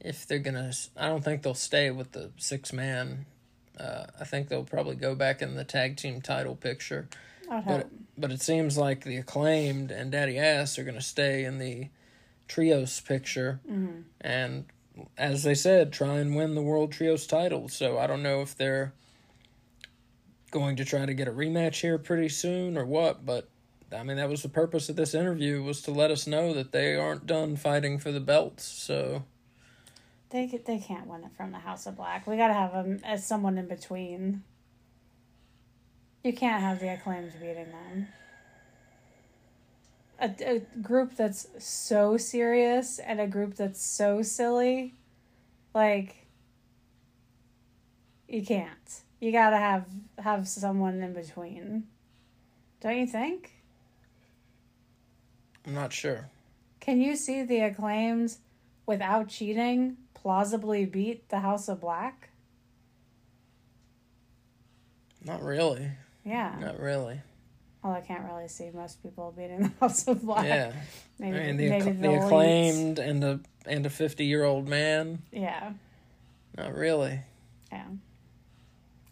[0.00, 3.26] If they're gonna, I don't think they'll stay with the six man.
[3.78, 7.08] Uh, I think they'll probably go back in the tag team title picture.
[7.50, 11.58] I'd but but it seems like the acclaimed and Daddy Ass are gonna stay in
[11.58, 11.88] the
[12.46, 14.02] trios picture, mm-hmm.
[14.20, 14.66] and
[15.16, 17.68] as they said, try and win the World Trios title.
[17.68, 18.92] So I don't know if they're
[20.50, 23.48] going to try to get a rematch here pretty soon or what, but
[23.92, 26.72] I mean that was the purpose of this interview was to let us know that
[26.72, 28.64] they aren't done fighting for the belts.
[28.64, 29.24] So
[30.30, 32.26] they they can't win it from the House of Black.
[32.26, 34.42] We got to have them as someone in between.
[36.22, 38.08] You can't have the acclaimed beating them
[40.20, 44.94] a, a group that's so serious and a group that's so silly
[45.74, 46.26] like
[48.28, 49.86] you can't you gotta have
[50.18, 51.84] have someone in between.
[52.82, 53.52] Don't you think?
[55.66, 56.28] I'm not sure.
[56.80, 58.36] Can you see the acclaimed
[58.84, 62.28] without cheating plausibly beat the House of Black?
[65.24, 65.90] Not really.
[66.22, 66.54] Yeah.
[66.60, 67.22] Not really.
[67.84, 70.46] Well, I can't really see most people beating the House of Black.
[70.46, 70.72] Yeah.
[71.18, 74.42] Maybe, I mean the, maybe acc- the, the acclaimed and a and a 50 year
[74.42, 75.20] old man.
[75.30, 75.74] Yeah.
[76.56, 77.20] Not really.
[77.70, 77.84] Yeah.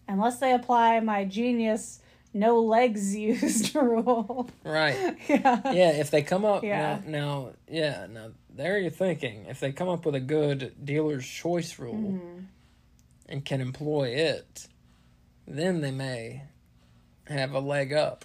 [0.08, 2.00] Unless they apply my genius
[2.34, 4.48] no legs used rule.
[4.64, 5.18] Right.
[5.28, 5.60] yeah.
[5.70, 7.00] Yeah, if they come up Yeah.
[7.04, 7.10] now,
[7.46, 9.44] now, yeah, now there you're thinking.
[9.50, 12.38] If they come up with a good dealer's choice rule Mm-hmm.
[13.28, 14.66] and can employ it,
[15.46, 16.44] then they may
[17.26, 18.24] have a leg up.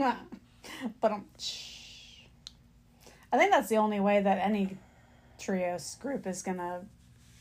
[1.00, 1.24] but um,
[3.32, 4.76] I think that's the only way that any
[5.38, 6.82] trios group is gonna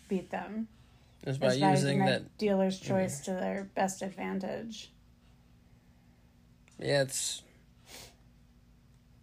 [0.07, 0.67] beat them.
[1.25, 2.37] Is by is by using that.
[2.37, 4.91] dealer's choice to their best advantage.
[6.79, 7.43] Yeah, it's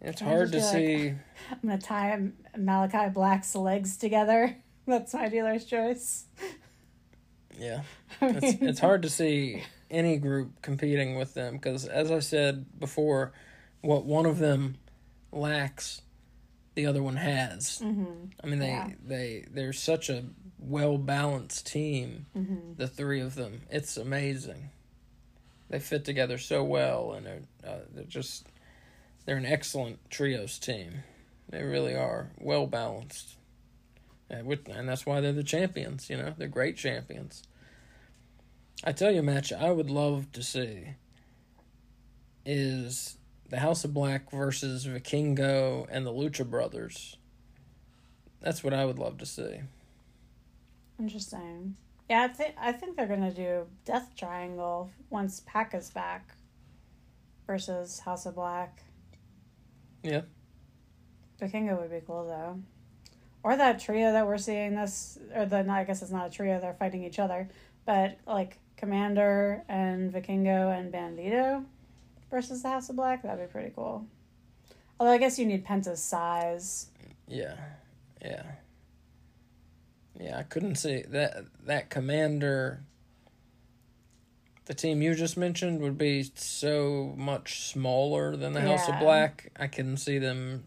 [0.01, 1.13] it's hard to be see.
[1.51, 2.19] I'm gonna tie
[2.55, 4.55] Malachi Black's legs together.
[4.87, 6.25] That's my dealer's choice.
[7.59, 7.81] Yeah,
[8.21, 12.65] I it's it's hard to see any group competing with them because, as I said
[12.79, 13.31] before,
[13.81, 14.75] what one of them
[15.31, 16.01] lacks,
[16.75, 17.79] the other one has.
[17.83, 18.31] mhm.
[18.43, 18.91] I mean, they Yeah.
[19.05, 20.25] they they're such a
[20.59, 22.25] well balanced team.
[22.35, 22.77] Mhm.
[22.77, 24.69] The three of them, it's amazing.
[25.69, 28.47] They fit together so well, and they're uh, they're just
[29.25, 31.03] they're an excellent trios team.
[31.49, 33.35] They really are well balanced,
[34.29, 36.09] and that's why they're the champions.
[36.09, 37.43] You know, they're great champions.
[38.83, 40.95] I tell you, a match I would love to see
[42.45, 43.17] is
[43.49, 47.17] the House of Black versus Vikingo and the Lucha Brothers.
[48.39, 49.61] That's what I would love to see.
[50.99, 51.75] Interesting.
[52.09, 56.35] Yeah, I think I think they're gonna do Death Triangle once Pac is back
[57.45, 58.83] versus House of Black.
[60.03, 60.21] Yeah.
[61.41, 62.61] Vikingo would be cool though.
[63.43, 66.29] Or that trio that we're seeing this or the no, I guess it's not a
[66.29, 67.49] trio, they're fighting each other.
[67.85, 71.65] But like Komander and Vikingo and Bandito
[72.29, 74.05] versus the House of Black, that'd be pretty cool.
[74.99, 76.87] Although I guess you need Penta's size.
[77.27, 77.55] Yeah,
[78.21, 78.43] yeah,
[80.19, 80.37] yeah.
[80.37, 82.79] I couldn't see that that Komander.
[84.65, 89.49] The team you just mentioned would be so much smaller than the House of Black.
[89.57, 90.65] I can see them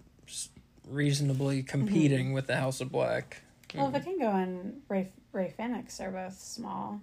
[0.89, 2.35] reasonably competing mm-hmm.
[2.35, 3.43] with the House of Black.
[3.75, 3.97] Well, mm-hmm.
[3.97, 7.01] Vikingo and Rey Rey Fenix are both small.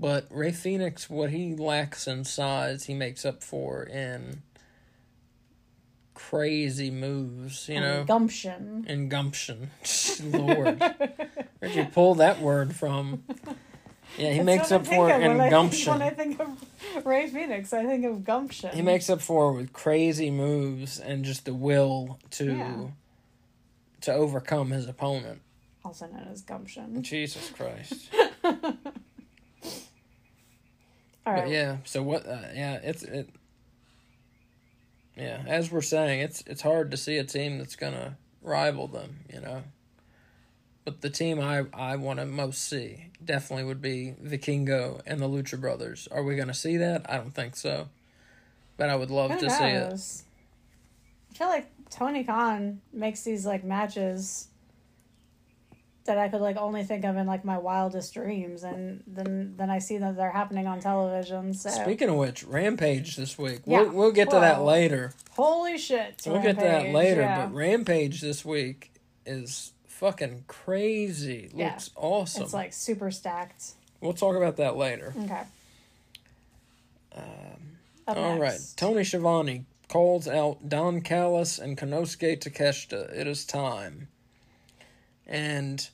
[0.00, 4.42] But Rey Fenix, what he lacks in size, he makes up for in
[6.14, 7.68] crazy moves.
[7.68, 8.84] You and know, gumption.
[8.88, 9.70] and gumption.
[10.24, 10.80] Lord,
[11.58, 13.24] where'd you pull that word from?
[14.16, 15.92] Yeah, he That's makes up for it in when I think- gumption.
[15.92, 18.70] When I think of Rey Fenix, I think of gumption.
[18.74, 22.86] He makes up for it with crazy moves and just the will to Yeah.
[24.02, 25.40] to overcome his opponent.
[25.84, 27.02] also known as gumption.
[27.02, 28.10] Jesus Christ!
[31.28, 31.44] All right.
[31.44, 32.26] But yeah, so what?
[32.26, 33.28] Uh, yeah, it's it.
[35.14, 39.20] Yeah, as we're saying, it's it's hard to see a team that's gonna rival them.
[39.32, 39.62] You know.
[40.86, 45.28] But the team I, I want to most see definitely would be Vikingo and the
[45.28, 46.08] Lucha Brothers.
[46.10, 47.04] Are we to see that?
[47.10, 47.90] I don't think so.
[48.78, 49.90] But I would love Who to see it.
[49.90, 50.22] knows?
[51.30, 54.48] I feel like Tony Khan makes these like matches
[56.08, 59.70] that I could like only think of in like my wildest dreams, and then then
[59.70, 61.54] I see that they're happening on television.
[61.54, 63.60] So Speaking of which, Rampage this week.
[63.64, 65.12] Yeah, We'll we'll get to that later.
[65.30, 66.20] holy shit!
[66.26, 67.20] We'll get to that later.
[67.22, 67.46] yeah.
[67.46, 68.92] But Rampage this week
[69.24, 71.50] is fucking crazy.
[71.54, 71.70] Yeah.
[71.70, 72.42] Looks awesome.
[72.42, 73.72] it's like super stacked.
[74.00, 75.14] we'll talk about that later.
[75.24, 75.42] Okay.
[77.16, 78.58] Um, all right.
[78.76, 83.12] Tony Schiavone calls out Don Callis and Konosuke Takeshita.
[83.14, 84.08] It is time.
[85.26, 85.88] And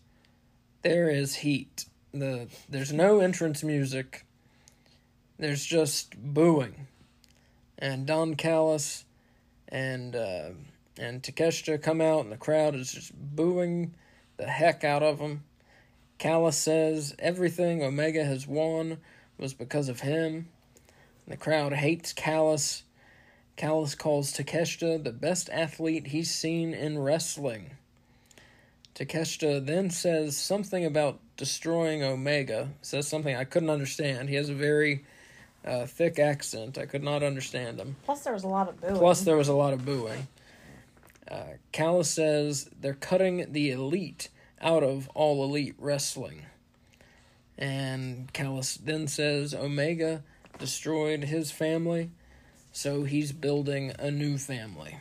[0.85, 1.87] there is heat.
[2.13, 4.25] The there's no entrance music.
[5.39, 6.87] There's just booing.
[7.77, 9.05] And Don Callis
[9.69, 10.51] and uh,
[10.97, 13.95] and Takeshita come out and the crowd is just booing
[14.37, 15.43] the heck out of them.
[16.19, 18.99] Callis says everything Omega has won
[19.39, 20.49] was because of him.
[21.27, 22.85] And The crowd hates Callis.
[23.57, 27.71] Callis calls Takeshita the best athlete he's seen in wrestling.
[28.95, 32.69] Takeshita then says something about destroying Omega.
[32.83, 34.29] Says something I couldn't understand.
[34.29, 35.05] He has a very
[35.65, 36.79] uh, thick accent.
[36.79, 37.97] I could not understand him.
[38.05, 38.97] Plus, there was a lot of booing.
[38.97, 40.29] Plus, there was a lot of booing.
[41.29, 44.29] Uh, Callis says they're cutting the elite
[44.61, 46.43] out of all elite wrestling.
[47.57, 50.23] And Callis then says Omega
[50.59, 52.11] destroyed his family,
[52.73, 54.99] so he's building a new family.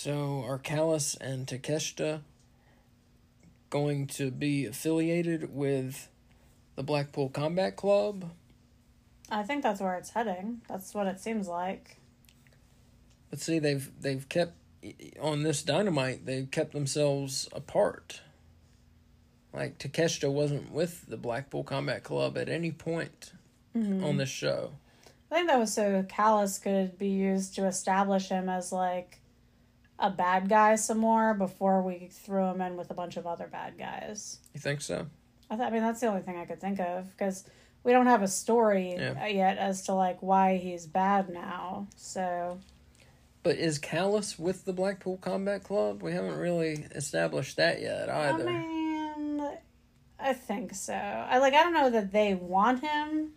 [0.00, 2.20] So are Callis and Takeshita
[3.68, 6.08] going to be affiliated with
[6.76, 8.30] the Blackpool Combat Club?
[9.28, 10.60] I think that's where it's heading.
[10.68, 11.96] That's what it seems like.
[13.28, 14.52] But see, they've they've kept
[15.20, 16.26] on this dynamite.
[16.26, 18.20] They've kept themselves apart.
[19.52, 23.32] Like Takeshita wasn't with the Blackpool Combat Club at any point
[23.76, 24.04] Mm-hmm.
[24.04, 24.70] on this show.
[25.30, 29.18] I think that was so Callis could be used to establish him as like
[29.98, 33.46] a bad guy some more before we threw him in with a bunch of other
[33.46, 34.38] bad guys.
[34.54, 35.06] You think so?
[35.50, 37.44] I, th- I mean, that's the only thing I could think of because
[37.82, 39.26] we don't have a story Yeah.
[39.26, 41.88] yet as to like why he's bad now.
[41.96, 42.58] So
[43.42, 46.02] But is Callis with the Blackpool Combat Club?
[46.02, 48.48] We haven't really established that yet either.
[48.48, 49.48] I mean,
[50.20, 50.94] I think so.
[50.94, 51.54] I like.
[51.54, 53.30] I don't know that they want him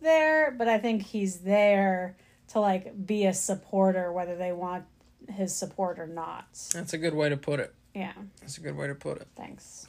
[0.00, 2.16] there, but I think he's there
[2.48, 4.84] to like be a supporter, whether they want
[5.30, 6.46] his support or not.
[6.72, 7.74] That's a good way to put it.
[7.94, 8.12] Yeah.
[8.40, 9.28] That's a good way to put it.
[9.36, 9.86] Thanks.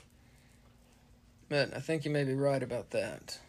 [1.49, 3.39] But I think you may be right about that.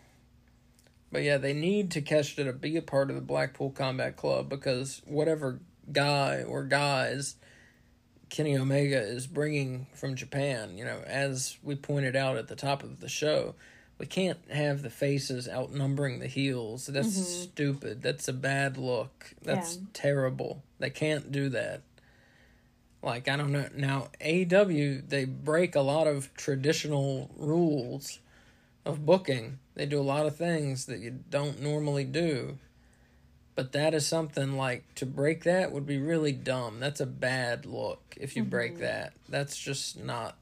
[1.11, 5.03] But yeah, they need Takeshita to be a part of the Blackpool Combat Club because
[5.07, 5.61] whatever
[5.91, 7.37] guy or guys
[8.29, 12.83] Kenny Omega is bringing from Japan, you know, as we pointed out at the top
[12.83, 13.55] of the show,
[13.99, 16.87] we can't have the faces outnumbering the heels.
[16.87, 17.43] That's mm-hmm.
[17.43, 18.03] stupid.
[18.03, 19.35] That's a bad look.
[19.43, 19.83] That's Yeah.
[19.93, 20.63] terrible.
[20.79, 21.83] They can't do that.
[23.03, 28.19] Like I don't know now AEW they break a lot of traditional rules
[28.85, 29.59] of booking.
[29.75, 32.59] They do a lot of things that you don't normally do.
[33.55, 36.79] But that is something like to break that would be really dumb.
[36.81, 38.83] That's a bad look if you break mm-hmm.
[38.83, 39.13] that.
[39.29, 40.37] That's just not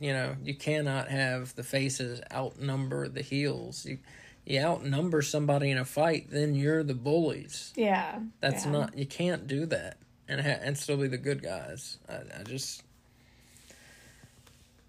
[0.00, 3.86] you know, you cannot have the faces outnumber the heels.
[3.86, 3.98] You
[4.46, 7.72] you outnumber somebody in a fight, then you're the bullies.
[7.76, 8.20] Yeah.
[8.40, 8.70] That's yeah.
[8.70, 11.98] not you can't do that and ha- and still be the good guys.
[12.08, 12.82] I, I just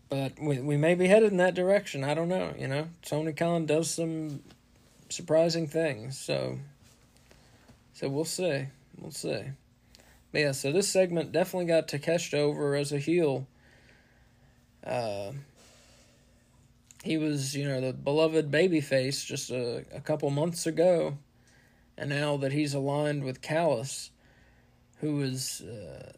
[0.10, 2.03] but we we may be headed in that direction.
[2.03, 2.88] I don't know, you know.
[3.01, 4.41] Tony Khan does some
[5.10, 6.60] surprising things, so
[7.93, 8.68] so we'll see.
[8.97, 9.43] We'll see.
[10.32, 13.47] But yeah, so this segment definitely got Takeshita over as a heel.
[14.86, 15.32] Uh,
[17.08, 21.18] he was, you know, the beloved babyface just a, a couple months ago.
[21.97, 24.12] And now that he's aligned with Callis,
[24.99, 26.12] who is uh,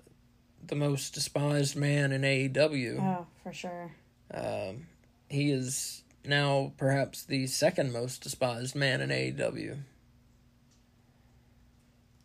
[0.66, 3.92] the most despised man in AEW, Oh, for sure.
[4.34, 4.88] um,
[5.30, 9.78] he is now perhaps the second most despised man in AEW.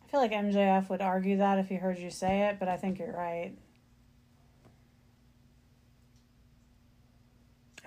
[0.03, 2.77] I feel like MJF would argue that if he heard you say it, but I
[2.77, 3.53] think you're right.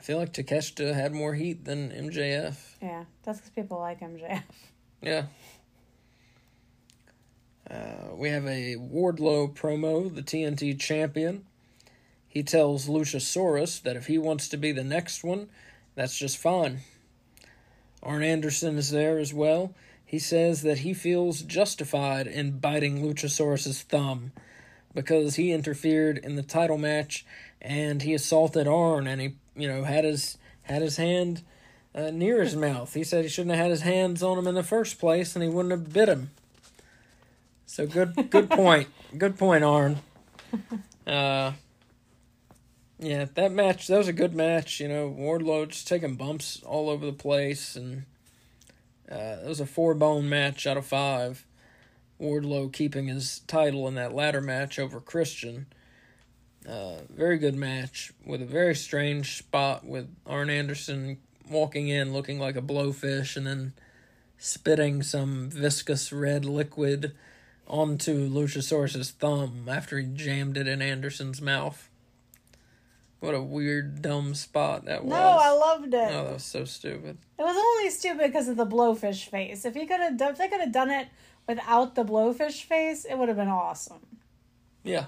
[0.08, 2.56] Feel like Takeshita had more heat than MJF.
[2.82, 4.42] Yeah, that's because people like MJF.
[5.02, 5.26] Yeah.
[7.70, 11.44] Uh, we have a Wardlow promo, the TNT champion.
[12.26, 15.50] He tells Luchasaurus that if he wants to be the next one,
[15.96, 16.80] that's just fine.
[18.02, 19.74] Arn Anderson is there as well.
[20.06, 24.32] He says that he feels justified in biting Luchasaurus's thumb
[24.96, 27.26] because he interfered in the title match
[27.62, 31.44] and he assaulted Arn and he, you know, had his had his hand
[31.96, 32.94] uh, near his mouth.
[32.94, 35.44] He said he shouldn't have had his hands on him in the first place, and
[35.44, 36.32] he wouldn't have bit him.
[37.66, 38.88] So good, good point.
[39.18, 39.98] Good point, Arn.
[41.06, 41.54] Uh,
[43.00, 44.82] yeah, that match that was a good match.
[44.82, 48.04] You know, Wardlow just taking bumps all over the place, and
[49.10, 51.46] uh, it was a four bone match out of five.
[52.20, 55.68] Wardlow keeping his title in that ladder match over Christian.
[56.68, 61.18] Uh, very good match with a very strange spot with Arn Anderson
[61.50, 63.74] walking in looking like a blowfish and then
[64.38, 67.16] spitting some viscous red liquid
[67.68, 71.90] onto Luchasaurus's thumb after he jammed it in Anderson's mouth.
[73.20, 75.12] What a weird, dumb spot that was.
[75.12, 76.10] No, I loved it.
[76.12, 77.18] Oh, that was so stupid.
[77.40, 79.66] It was only stupid because of the blowfish face.
[79.66, 81.08] If he could have, done, if they could have done it
[81.48, 84.06] without the blowfish face, it would have been awesome.
[84.84, 85.08] Yeah.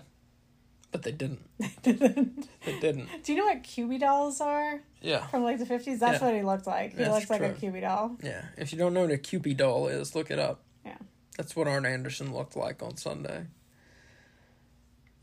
[0.92, 1.42] But they didn't.
[1.84, 3.10] Do They didn't.
[3.24, 5.28] Do you know what Kewpie dolls are Yeah.
[5.28, 6.00] from like the fifties?
[6.00, 6.26] That's Yeah.
[6.28, 6.92] what he looked like.
[6.92, 7.54] He That's looks like a.
[7.54, 8.18] Kewpie doll.
[8.24, 8.44] Yeah.
[8.58, 10.62] If you don't know what a Kewpie doll is, look it up.
[10.84, 10.98] Yeah.
[11.38, 13.46] That's what Arn Anderson looked like on Sunday.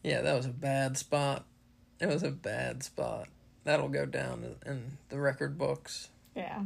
[0.05, 1.45] Yeah, that was a bad spot.
[2.01, 3.29] It was a bad spot.
[3.65, 6.11] That'll go down in the record books.
[6.37, 6.63] Yeah.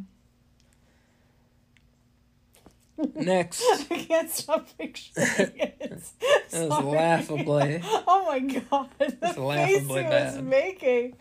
[3.14, 5.26] Next, I can't stop picturing
[5.56, 5.76] it.
[6.20, 7.82] it was laughably.
[8.06, 10.44] Oh my god, the face laughably he was bad.
[10.44, 11.16] making.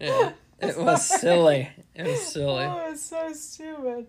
[0.00, 0.32] Yeah.
[0.60, 1.68] It was silly.
[1.94, 2.64] It was silly.
[2.64, 4.06] Oh, it's so stupid.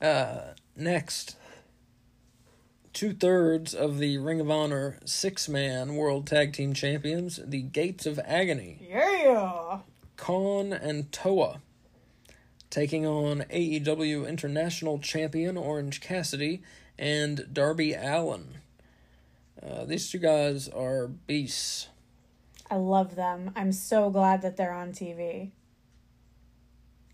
[0.00, 1.36] Uh, next,
[2.92, 8.06] two thirds of the Ring of Honor six man World Tag Team Champions, the Gates
[8.06, 9.78] of Agony, Yeah.
[10.16, 11.60] Kaun and Toa,
[12.72, 16.62] taking on AEW International Champion Orange Cassidy
[16.98, 18.56] and Darby Allin.
[19.62, 21.88] Uh, these two guys are beasts.
[22.70, 23.52] I love them.
[23.54, 25.50] I'm so glad that they're on TV.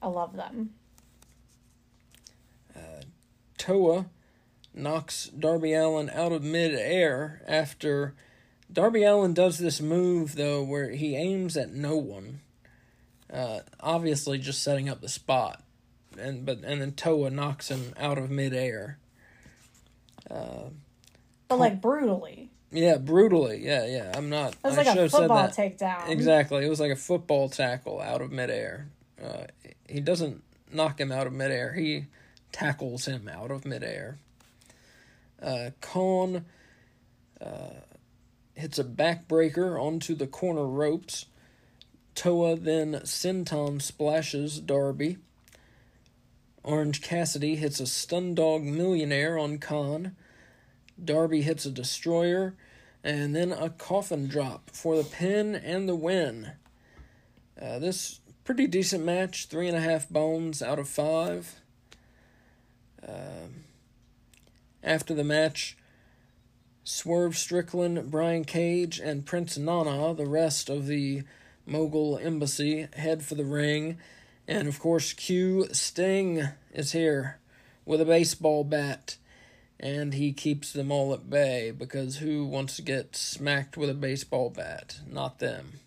[0.00, 0.70] I love them.
[3.58, 4.06] Toa
[4.72, 8.14] knocks Darby Allin out of midair after
[8.72, 12.40] Darby Allin does this move though where he aims at no one.
[13.32, 15.62] Uh, obviously just setting up the spot.
[16.18, 18.98] And but and then Toa knocks him out of midair.
[20.30, 20.70] Uh,
[21.48, 22.50] But like brutally.
[22.70, 23.64] yeah, brutally.
[23.64, 24.12] Yeah, yeah.
[24.16, 25.54] I'm not It was I like a football that.
[25.56, 26.08] takedown.
[26.08, 26.64] Exactly.
[26.64, 28.88] It was like a football tackle out of midair.
[29.22, 29.44] Uh,
[29.88, 31.72] he doesn't knock him out of midair.
[31.74, 32.06] He
[32.52, 34.18] tackles him out of midair.
[35.40, 36.44] Uh, Kaun
[37.40, 37.80] uh,
[38.54, 41.26] hits a backbreaker onto the corner ropes.
[42.18, 45.18] Toa then senton splashes Darby.
[46.64, 50.16] Orange Cassidy hits a Stundog Millionaire on Kaun.
[51.02, 52.56] Darby hits a destroyer
[53.04, 56.54] and then a coffin drop for the pin and the win.
[57.62, 61.60] Uh, this pretty decent match, three and a half bones out of five.
[63.06, 63.62] Um,
[64.82, 65.76] after the match,
[66.82, 71.22] Swerve Strickland, Brian Cage, and Prince Nana, the rest of the
[71.68, 73.98] Mogul Embassy, head for the ring.
[74.46, 77.38] And of course, Q Sting is here
[77.84, 79.16] with a baseball bat
[79.80, 83.94] and he keeps them all at bay because who wants to get smacked with a
[83.94, 85.00] baseball bat?
[85.06, 85.80] Not them.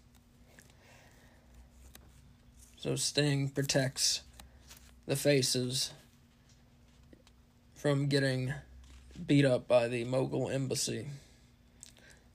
[2.77, 4.21] So Sting protects
[5.05, 5.91] the faces
[7.75, 8.53] from getting
[9.27, 11.07] beat up by the Mogul Embassy.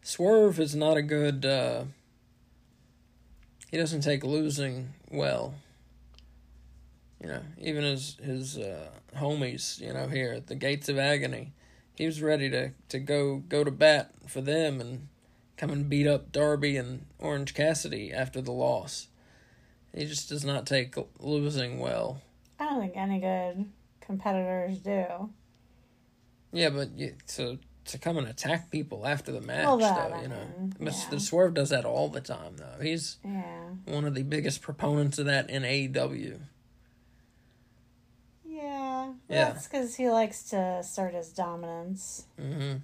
[0.03, 1.45] Swerve is not a good.
[1.45, 1.85] Uh,
[3.71, 5.55] he doesn't take losing well.
[7.21, 11.53] You know, even his his uh, homies, you know, here at the Gates of Agony,
[11.95, 15.09] he was ready to, to go go to bat for them and
[15.57, 19.09] come and beat up Darby and Orange Cassidy after the loss.
[19.95, 22.21] He just does not take losing well.
[22.61, 25.31] I don't think any good competitors do.
[26.53, 30.23] Yeah, but you, to to come and attack people after the match, Well, though, I
[30.23, 30.93] you know, mean, yeah.
[31.11, 32.83] the Swerve does that all the time, though.
[32.83, 33.71] He's Yeah.
[33.85, 36.41] one of the biggest proponents of that in AEW.
[38.45, 39.13] Yeah.
[39.29, 39.53] Yeah.
[39.53, 42.25] That's because he likes to assert his dominance.
[42.41, 42.79] Mm-hmm.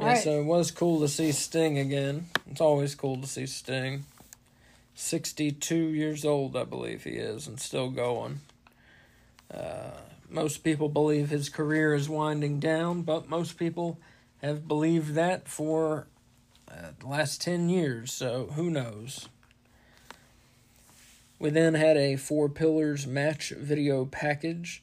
[0.00, 0.24] Yeah, Alright.
[0.24, 2.26] so it was cool to see Sting again.
[2.50, 4.04] It's always cool to see Sting.
[4.94, 8.40] 62 years old, I believe he is, and still going.
[9.52, 9.90] Uh,
[10.28, 13.98] most people believe his career is winding down, but most people
[14.42, 16.06] have believed that for
[16.70, 19.28] uh, the last 10 years, so who knows?
[21.38, 24.82] We then had a Four Pillars match video package.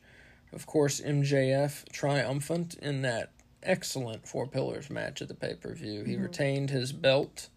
[0.53, 3.31] Of course, MJF triumphant in that
[3.63, 6.03] excellent Four Pillars match at the pay per view.
[6.03, 7.49] He retained his belt.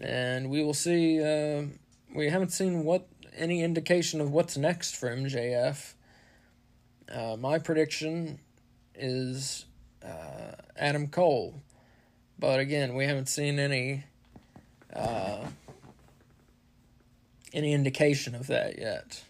[0.00, 1.22] And we will see.
[1.22, 1.66] Uh,
[2.14, 5.94] we haven't seen what any indication of what's next for MJF.
[7.12, 8.38] Uh, my prediction
[8.94, 9.66] is
[10.04, 11.62] uh, Adam Cole.
[12.38, 14.04] But again, we haven't seen any
[14.92, 15.46] uh,
[17.52, 19.22] any indication of that yet.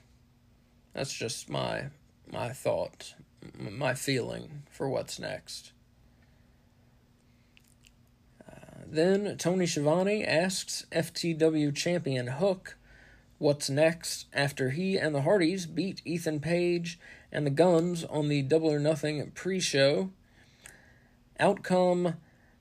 [0.92, 1.86] That's just my
[2.30, 3.14] my thought,
[3.58, 5.72] my feeling for what's next.
[8.48, 12.76] Uh, then Tony Schiavone asks FTW champion Hook
[13.38, 16.98] what's next after he and the Hardys beat Ethan Page
[17.30, 20.10] and the Gunns on the Double or Nothing pre-show.
[21.38, 22.14] Outcome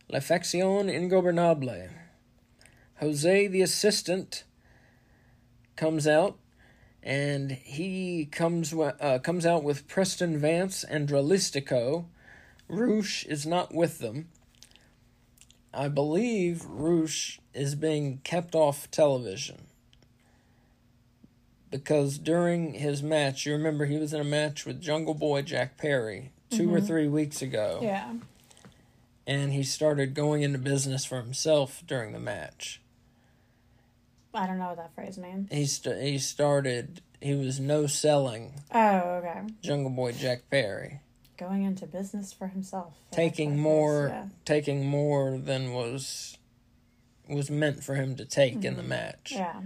[0.10, 1.90] La Facción Ingobernable.
[3.00, 4.44] Jose the assistant
[5.76, 6.38] comes out
[7.04, 12.06] and he comes uh, comes out with Preston Vance and Dralistico.
[12.68, 14.30] Roosh is not with them.
[15.76, 19.68] I believe Roosh is being kept off television
[21.70, 25.78] because during his match, you remember he was in a match with Jungle Boy Jack
[25.78, 26.86] Perry 2 or mm-hmm.
[26.88, 28.14] three weeks ago Yeah.
[29.28, 32.82] and he started going into business for himself during the match.
[34.34, 35.50] I don't know what that phrase means.
[35.52, 39.42] He st- he started he was no selling Oh, okay.
[39.62, 41.00] Jungle Boy Jack Perry.
[41.38, 42.94] Going into business for himself.
[43.10, 44.26] for taking more yeah.
[44.46, 46.38] taking more than was
[47.28, 49.32] was meant for him to take in the match.
[49.34, 49.42] Mm-hmm.
[49.42, 49.62] Yeah.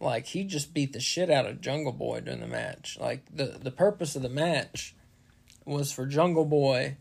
[0.00, 2.96] Like he just beat the shit out of Jungle Boy during the match.
[3.00, 4.94] Like the the purpose of the match
[5.64, 6.96] was for Jungle Boy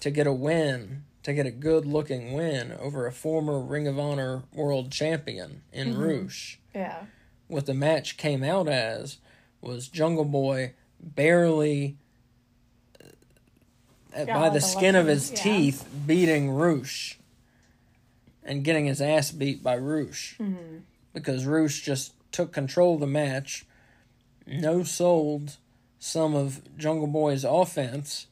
[0.00, 3.98] to get a win, to get a good looking win over a former Ring of
[3.98, 6.00] Honor world champion in Mm-hmm.
[6.02, 6.56] Roosh.
[6.74, 7.04] Yeah.
[7.48, 9.18] What the match came out as
[9.60, 11.96] was Jungle Boy barely
[14.26, 15.36] by the skin of his yeah.
[15.42, 17.16] teeth beating Roosh
[18.44, 20.78] and getting his ass beat by Roosh Mm-hmm.
[21.14, 23.64] because Roosh just took control of the match,
[24.46, 25.56] no sold
[25.98, 28.26] some of Jungle Boy's offense,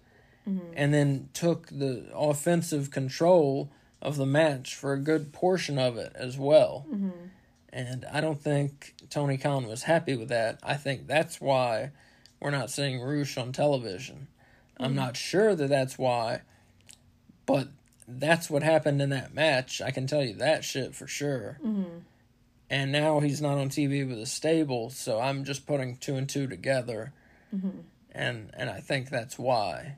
[0.49, 0.73] Mm-hmm.
[0.75, 3.71] and then took the offensive control
[4.01, 6.87] of the match for a good portion of it as well.
[6.91, 7.11] Mm-hmm.
[7.75, 10.59] And I don't think Tony Khan was happy with that.
[10.63, 11.91] I think that's why
[12.41, 14.29] we're not seeing Roosh on television.
[14.81, 16.41] I'm not sure that that's why,
[17.47, 17.69] but
[18.09, 19.81] that's what happened in that match.
[19.81, 21.59] I can tell you that shit for sure.
[21.65, 21.99] Mm-hmm.
[22.71, 26.29] And now he's not on TV with a stable, so I'm just putting two and
[26.29, 27.13] two together.
[27.55, 27.81] Mm-hmm.
[28.13, 29.97] And and I think that's why.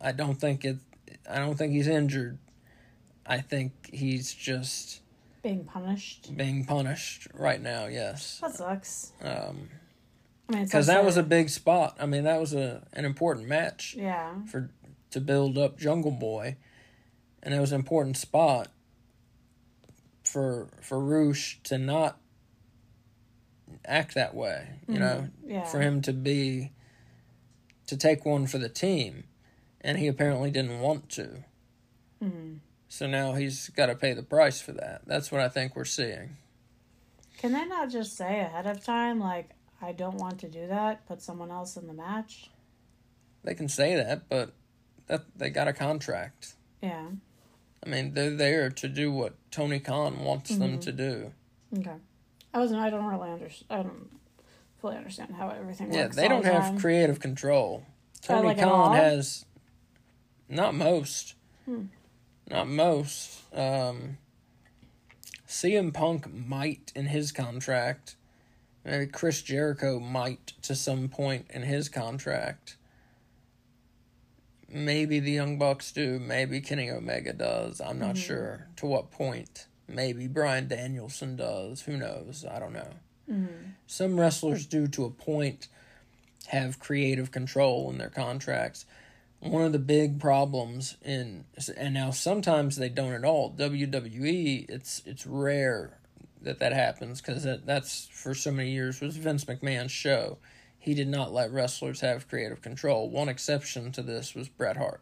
[0.00, 0.76] I don't think it.
[1.28, 2.38] I don't think he's injured.
[3.26, 5.00] I think he's just
[5.42, 6.36] Being punished.
[6.36, 7.86] being punished right now.
[7.86, 8.38] Yes.
[8.40, 9.12] That sucks.
[9.22, 9.68] Um, I mean, it's
[10.48, 11.96] because that was a big spot.
[12.00, 14.34] I mean, that was a an important match yeah.
[14.46, 14.70] for
[15.10, 16.56] to build up Jungle Boy,
[17.42, 18.68] and it was an important spot
[20.24, 22.18] for for Roosh to not
[23.84, 24.80] act that way.
[24.86, 25.64] You know, Yeah.
[25.64, 26.72] for him to be
[27.86, 29.24] to take one for the team,
[29.80, 31.44] and he apparently didn't want to.
[32.20, 32.56] hmm
[32.88, 35.02] So now he's got to pay the price for that.
[35.06, 36.36] That's what I think we're seeing.
[37.38, 39.50] Can they not just say ahead of time, like,
[39.80, 42.50] I don't want to do that, put someone else in the match?
[43.44, 44.52] They can say that, but
[45.06, 46.54] that they got a contract.
[46.82, 47.06] Yeah.
[47.84, 50.80] I mean, they're there to do what Tony Khan wants them Mm-hmm.
[50.80, 51.32] to do.
[51.78, 51.94] Okay.
[52.52, 52.80] I wasn't.
[52.80, 53.66] I don't really understand.
[53.70, 54.10] I don't
[54.80, 56.16] fully understand how everything Yeah, works.
[56.16, 57.84] Yeah, they don't the have creative control.
[58.22, 59.44] Tony like Khan has
[60.48, 61.34] not most,
[61.66, 61.84] Hmm.
[62.50, 63.42] not most.
[63.54, 64.18] Um,
[65.46, 68.16] CM Punk might in his contract.
[68.84, 72.76] Maybe Chris Jericho might to some point in his contract.
[74.70, 76.18] Maybe the Young Bucks do.
[76.18, 77.80] Maybe Kenny Omega does.
[77.80, 78.24] I'm not Mhm.
[78.26, 79.66] sure to what point.
[79.86, 81.82] Maybe Bryan Danielson does.
[81.82, 82.44] Who knows?
[82.44, 82.94] I don't know.
[83.28, 83.74] Mhm.
[83.86, 85.68] Some wrestlers do to a point
[86.48, 88.84] have creative control in their contracts.
[89.40, 91.44] One of the big problems in
[91.76, 93.50] and now sometimes they don't at all.
[93.50, 95.97] WWE it's it's rare
[96.42, 100.38] that that happens because that, that's for so many years was Vince McMahon's show.
[100.78, 103.10] He did not let wrestlers have creative control.
[103.10, 105.00] One exception to this was Bret Hart.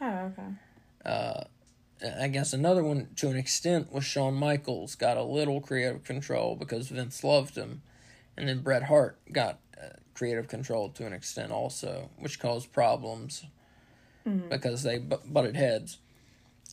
[0.00, 0.42] Oh, okay.
[1.04, 1.44] Uh,
[2.20, 6.56] I guess another one to an extent was Shawn Michaels got a little creative control
[6.56, 7.82] because Vince loved him,
[8.36, 13.44] and then Bret Hart got uh, creative control to an extent also, which caused problems
[14.26, 14.48] Mhm.
[14.50, 15.98] because they bu- butted heads.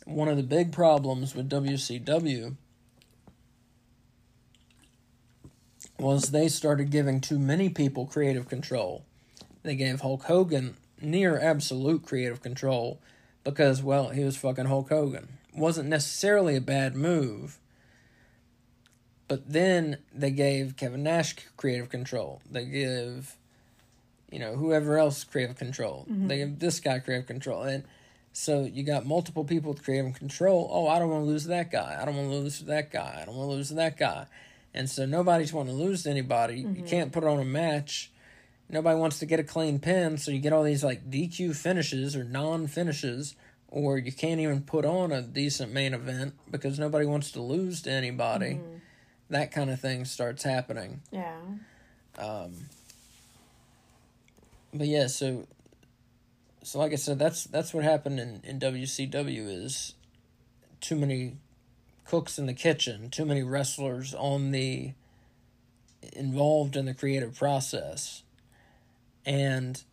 [0.06, 2.56] One of the big problems with WCW
[6.00, 9.04] was they started giving too many people creative control.
[9.64, 13.00] They gave Hulk Hogan near absolute creative control
[13.44, 15.28] because, well, he was fucking Hulk Hogan.
[15.56, 17.60] Wasn't necessarily a bad move.
[19.28, 22.42] But then they gave Kevin Nash creative control.
[22.50, 23.36] They give,
[24.32, 26.08] you know, whoever else creative control.
[26.10, 26.28] Mm-hmm.
[26.28, 27.64] They give this guy creative control.
[27.64, 27.84] And
[28.34, 30.70] so you got multiple people with creative control.
[30.72, 32.00] Oh, I don't want to lose that guy.
[32.02, 33.20] I don't want to lose that guy.
[33.22, 34.26] I don't want to lose that guy.
[34.80, 36.62] And so nobody's wanting to lose to anybody.
[36.62, 38.12] You can't put on a match.
[38.70, 42.16] Nobody wants to get a clean pin, so you get all these like DQ finishes
[42.16, 43.36] or non finishes,
[43.68, 47.82] or you can't even put on a decent main event because nobody wants to lose
[47.82, 48.62] to anybody.
[49.30, 51.02] That kind of thing starts happening.
[51.12, 51.36] Yeah.
[52.18, 52.54] Um,
[54.74, 55.46] but yeah, so
[56.64, 59.96] so like I said, that's that's what happened in, in WCW is
[60.80, 61.36] too many
[62.06, 64.94] cooks in the kitchen, too many wrestlers on the
[66.14, 68.24] involved in the creative process,
[69.26, 69.84] and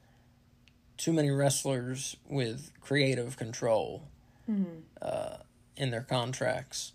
[0.97, 4.03] too many wrestlers with creative control
[4.49, 4.83] Mhm.
[5.03, 5.39] uh,
[5.77, 6.93] in their contracts.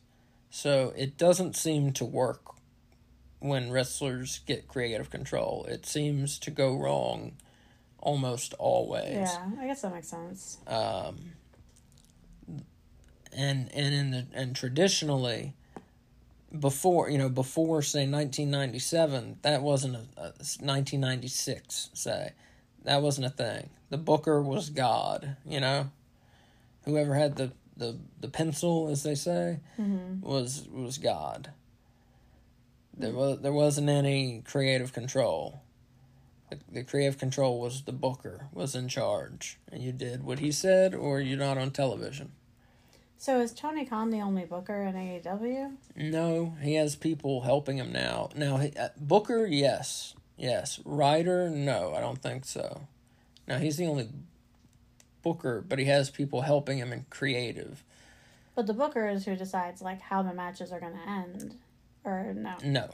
[0.50, 2.56] So it doesn't seem to work
[3.40, 5.66] when wrestlers get creative control.
[5.66, 7.34] It seems to go wrong
[8.00, 9.14] almost always.
[9.14, 9.52] Yeah.
[9.60, 10.58] I guess that makes sense.
[10.68, 11.34] Um,
[13.36, 15.54] and and in the and traditionally
[16.58, 22.34] before you know before say 1997 that wasn't a, a 1996 say
[22.84, 23.70] that wasn't a thing.
[23.90, 25.92] The Booker was God, you know.
[26.86, 30.22] Whoever had the the, the pencil, as they say, Mm-hmm.
[30.22, 31.52] was was God.
[32.98, 35.62] There was there wasn't any creative control.
[36.50, 40.52] The, the creative control was the Booker was in charge, and you did what he
[40.52, 42.32] said, or you're not on television.
[43.22, 45.76] So is Tony Khan the only booker in AEW?
[45.96, 48.30] No, he has people helping him now.
[48.36, 50.80] Now, he, uh, Booker, yes, yes.
[50.86, 52.88] Writer, no, I don't think so.
[53.48, 54.10] Now he's the only
[55.22, 57.84] Booker, but he has people helping him in creative.
[58.56, 61.60] But the booker is who decides like how the matches are going to end,
[62.04, 62.56] or no?
[62.64, 62.90] No,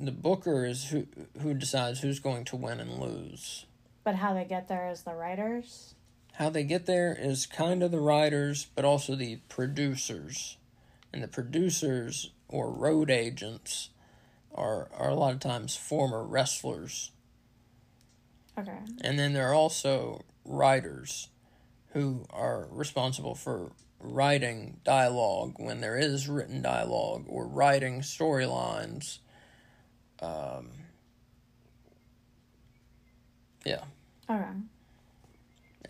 [0.00, 1.06] the Booker is who
[1.40, 3.66] who decides who's going to win and lose.
[4.02, 5.94] But how they get there is the writers.
[6.38, 10.56] How they get there is kind of the writers, but also the producers,
[11.12, 13.90] and the producers or road agents
[14.54, 17.10] are are a lot of times former wrestlers.
[18.56, 18.78] Okay.
[19.00, 21.28] And then there are also writers
[21.92, 29.18] who are responsible for writing dialogue when there is written dialogue or writing storylines.
[30.22, 30.70] Um,
[33.64, 33.82] yeah.
[34.30, 34.52] Okay.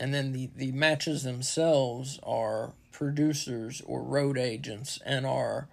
[0.00, 5.68] And then the, the matches themselves are producers or road agents and are,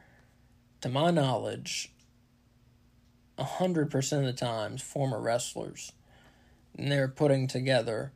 [0.82, 1.92] to my knowledge,
[3.38, 5.92] 100% of the times former wrestlers.
[6.78, 8.12] And they're putting together,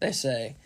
[0.00, 0.56] they say,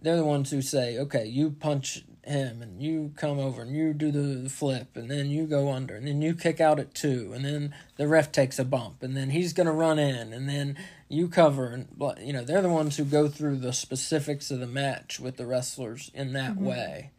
[0.00, 3.92] they're the ones who say, okay, you punch him and you come over and you
[3.92, 7.32] do the flip and then you go under and then you kick out at two
[7.34, 10.48] and then the ref takes a bump and then he's going to run in and
[10.48, 10.76] then
[11.14, 11.88] you cover and
[12.20, 15.46] you know they're the ones who go through the specifics of the match with the
[15.46, 16.66] wrestlers in that mm-hmm.
[16.66, 17.10] way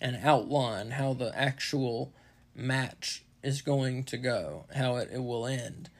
[0.00, 2.12] and outline how the actual
[2.54, 5.90] match is going to go how it, it will end.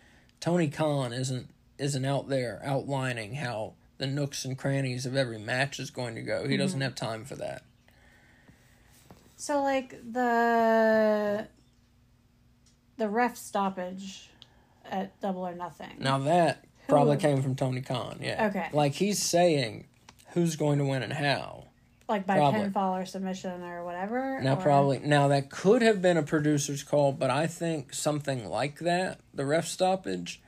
[0.41, 5.81] Tony khan isn't isn't out there outlining how the nooks and crannies of every match
[5.81, 6.43] is going to go.
[6.43, 6.59] He mm-hmm.
[6.59, 7.63] doesn't have time for that.
[9.37, 11.49] So like the
[12.97, 14.31] the ref stoppage
[14.85, 15.97] at Double or Nothing.
[15.99, 18.47] Now that probably came from Tony Khan, yeah.
[18.49, 18.69] Okay.
[18.73, 19.87] Like he's saying
[20.33, 21.65] who's going to win and how.
[22.09, 22.61] like by probably.
[22.61, 24.41] pinfall or submission or whatever.
[24.43, 28.49] Now or- probably now that could have been a producer's call, but I think something
[28.49, 30.41] like that, the ref stoppage,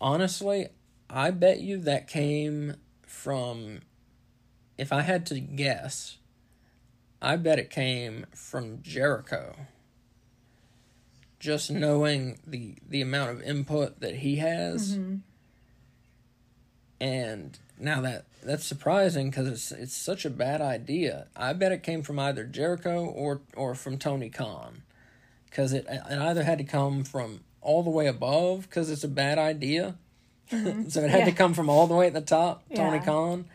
[0.00, 0.68] honestly,
[1.10, 2.76] I bet you that came
[3.06, 3.80] from
[4.78, 6.16] if I had to guess,
[7.22, 9.54] I bet it came from Jericho.
[11.38, 14.96] Just knowing the the amount of input that he has.
[14.96, 15.20] Mhm.
[17.00, 21.26] And now that that's surprising because it's it's such a bad idea.
[21.36, 24.82] I bet it came from either Jericho or or from Tony Khan,
[25.50, 29.08] because it it either had to come from all the way above because it's a
[29.08, 29.96] bad idea,
[30.50, 31.36] so it had to Mm-hmm.
[31.36, 33.04] Come from all the way at the top, Tony Yeah.
[33.04, 33.46] Khan,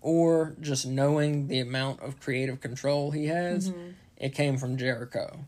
[0.00, 3.90] or just knowing the amount of creative control he has, Mm-hmm.
[4.16, 5.44] it came from Jericho.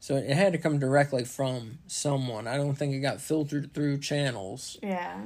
[0.00, 2.46] So it had to come directly from someone.
[2.46, 4.76] I don't think it got filtered through channels.
[4.82, 5.18] Yeah.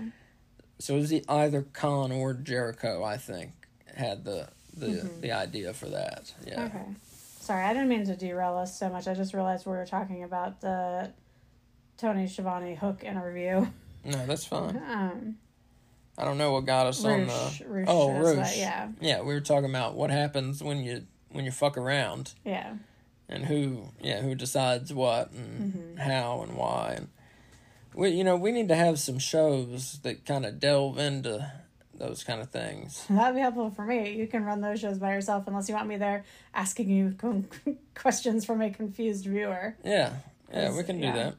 [0.82, 3.52] So it was either Khan or Jericho, I think,
[3.94, 6.32] had the the the idea for that.
[6.46, 6.64] Yeah.
[6.64, 6.84] Okay.
[7.40, 9.06] Sorry, I didn't mean to derail us so much.
[9.06, 11.12] I just realized we were talking about the
[11.98, 13.66] Tony Schiavone Hook interview.
[14.04, 14.76] No, that's fine.
[14.90, 15.36] Um,
[16.18, 17.64] I don't know what got us on the.
[17.66, 18.36] Roosh, oh, Roosh.
[18.36, 22.34] what- yeah, Yeah, we were talking about what happens when you when you fuck around
[22.44, 22.74] yeah.
[23.30, 25.96] and who yeah who decides what and Mm-hmm.
[25.98, 27.08] how and why and
[27.94, 31.50] we you know we need to have some shows that kind of delve into
[31.94, 33.04] those kind of things.
[33.10, 34.12] That'd be helpful for me.
[34.12, 36.24] You can run those shows by yourself unless you want me there
[36.54, 37.14] asking you
[37.94, 39.76] questions from a confused viewer.
[39.84, 40.14] Yeah,
[40.52, 41.12] yeah, we can do yeah.
[41.12, 41.34] that.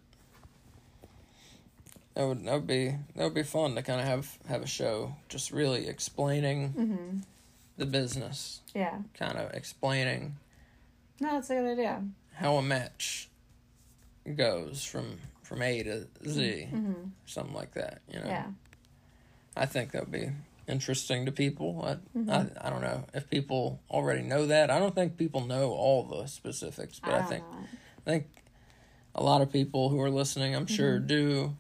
[2.16, 4.68] That would that would be that would be fun to kind of have have a
[4.68, 7.18] show just really explaining Mm-hmm.
[7.78, 9.00] the business, Yeah.
[9.18, 10.36] kind of explaining
[11.20, 12.04] No, that's a good idea.
[12.36, 13.30] how a match
[14.36, 15.18] goes from
[15.54, 16.94] from A to Z, Mm-hmm.
[17.28, 18.02] something like that.
[18.12, 18.46] You know, Yeah.
[19.56, 20.30] I think that would be
[20.68, 21.84] interesting to people.
[21.86, 22.30] I, Mm-hmm.
[22.32, 24.72] I I don't know if people already know that.
[24.72, 27.58] I don't think people know all the specifics, but I, don't think know.
[28.00, 28.26] I think
[29.14, 31.08] a lot of people who are listening, I'm sure, Mm-hmm.
[31.08, 31.56] do.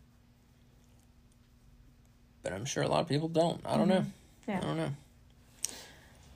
[2.41, 3.61] But I'm sure a lot of people don't.
[3.65, 4.01] I don't know.
[4.47, 4.51] Mm-hmm.
[4.51, 4.57] Yeah.
[4.57, 4.93] I don't know.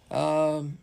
[0.09, 0.77] Um,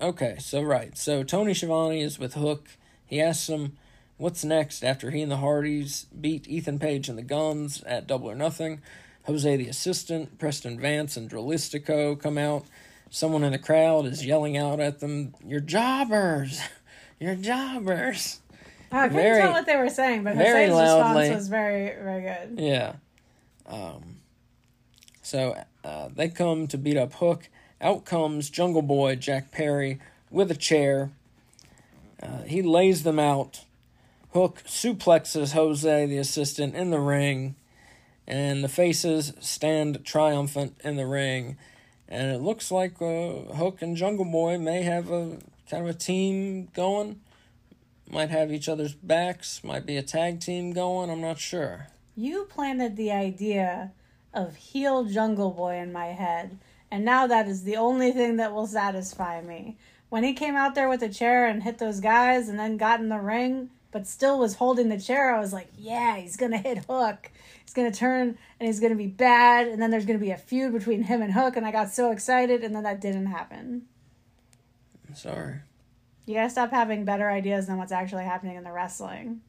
[0.00, 2.68] okay, so right, so Tony Schiavone is with Hook.
[3.06, 3.78] He asks him,
[4.18, 8.30] "What's next?" After he and the Hardys beat Ethan Page and the Gunns at Double
[8.30, 8.80] or Nothing,
[9.24, 12.64] Jose the assistant, Preston Vance, and Dralistico come out.
[13.10, 16.60] Someone in the crowd is yelling out at them, "You're jobbers!
[17.20, 18.40] You're jobbers!"
[18.92, 21.22] Oh, I couldn't Very- tell what they were saying, but Jose's loudly.
[21.22, 22.60] response was very, very good.
[22.60, 22.92] Yeah.
[23.66, 24.20] Um,
[25.22, 27.48] So uh, they come to beat up Hook.
[27.80, 29.98] Out comes Jungle Boy Jack Perry
[30.30, 31.10] with a chair.
[32.22, 33.64] Uh, he lays them out.
[34.36, 37.54] Hook suplexes Jose, the assistant, in the ring,
[38.26, 41.56] and the faces stand triumphant in the ring.
[42.06, 45.38] And it looks like uh, Hook and Jungle Boy may have a
[45.70, 47.18] kind of a team going.
[48.10, 49.64] Might have each other's backs.
[49.64, 51.08] Might be a tag team going.
[51.08, 51.86] I'm not sure.
[52.14, 53.92] You planted the idea
[54.34, 56.58] of heel Jungle Boy in my head,
[56.90, 59.78] and now that is the only thing that will satisfy me.
[60.10, 62.76] When he came out there with a the chair and hit those guys and then
[62.76, 66.36] got in the ring, but still was holding the chair, I was like, yeah, he's
[66.36, 67.30] going to hit Hook.
[67.64, 70.24] He's going to turn and he's going to be bad, and then there's going to
[70.24, 73.00] be a feud between him and Hook, and I got so excited, and then that
[73.00, 73.86] didn't happen.
[75.08, 75.60] I'm sorry.
[76.26, 79.42] You gotta stop having better ideas than what's actually happening in the wrestling.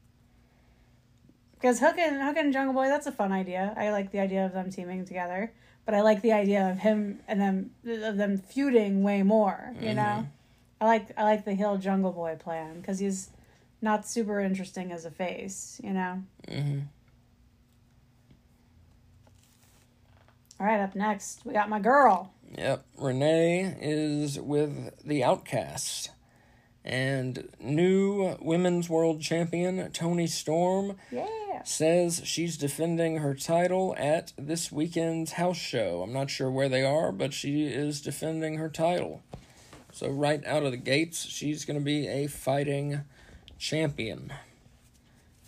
[1.54, 3.74] Because Hook and Hook and Jungle Boy, that's a fun idea.
[3.76, 5.52] I like the idea of them teaming together,
[5.84, 9.74] but I like the idea of him and them of them feuding way more.
[9.80, 9.96] You mm-hmm.
[9.96, 10.28] know,
[10.80, 13.30] I like I like the heel Jungle Boy plan because he's
[13.80, 15.80] not super interesting as a face.
[15.82, 16.22] You know.
[16.48, 16.80] Mm-hmm.
[20.60, 22.32] All right, up next we got my girl.
[22.56, 26.08] Yep, Renee is with the Outcasts.
[26.84, 31.62] And new women's world champion Toni Storm yeah.
[31.62, 36.02] says she's defending her title at this weekend's house show.
[36.02, 39.22] I'm not sure where they are, but she is defending her title.
[39.92, 43.02] So, right out of the gates, she's going to be a fighting
[43.58, 44.32] champion.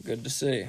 [0.05, 0.67] Good to see.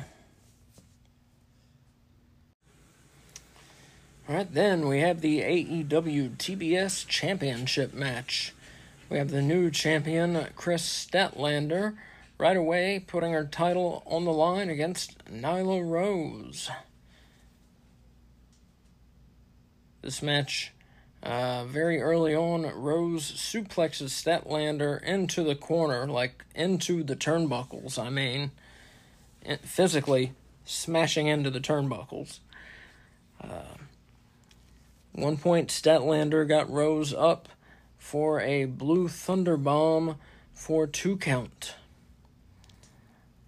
[4.29, 8.53] All right, then we have the AEW TBS Championship match.
[9.09, 11.97] We have the new champion, Kris Statlander,
[12.37, 16.69] right away putting her title on the line against Nyla Rose.
[20.01, 20.71] This match,
[21.23, 28.09] uh, very early on, Rose suplexes Statlander into the corner, like into the turnbuckles, I
[28.09, 28.51] mean,
[29.63, 30.33] physically
[30.65, 32.39] smashing into the turnbuckles.
[33.39, 33.75] Uh,
[35.13, 37.49] one point, Statlander got Rose up
[37.97, 40.15] for a Blue Thunder Bomb
[40.53, 41.75] for two count.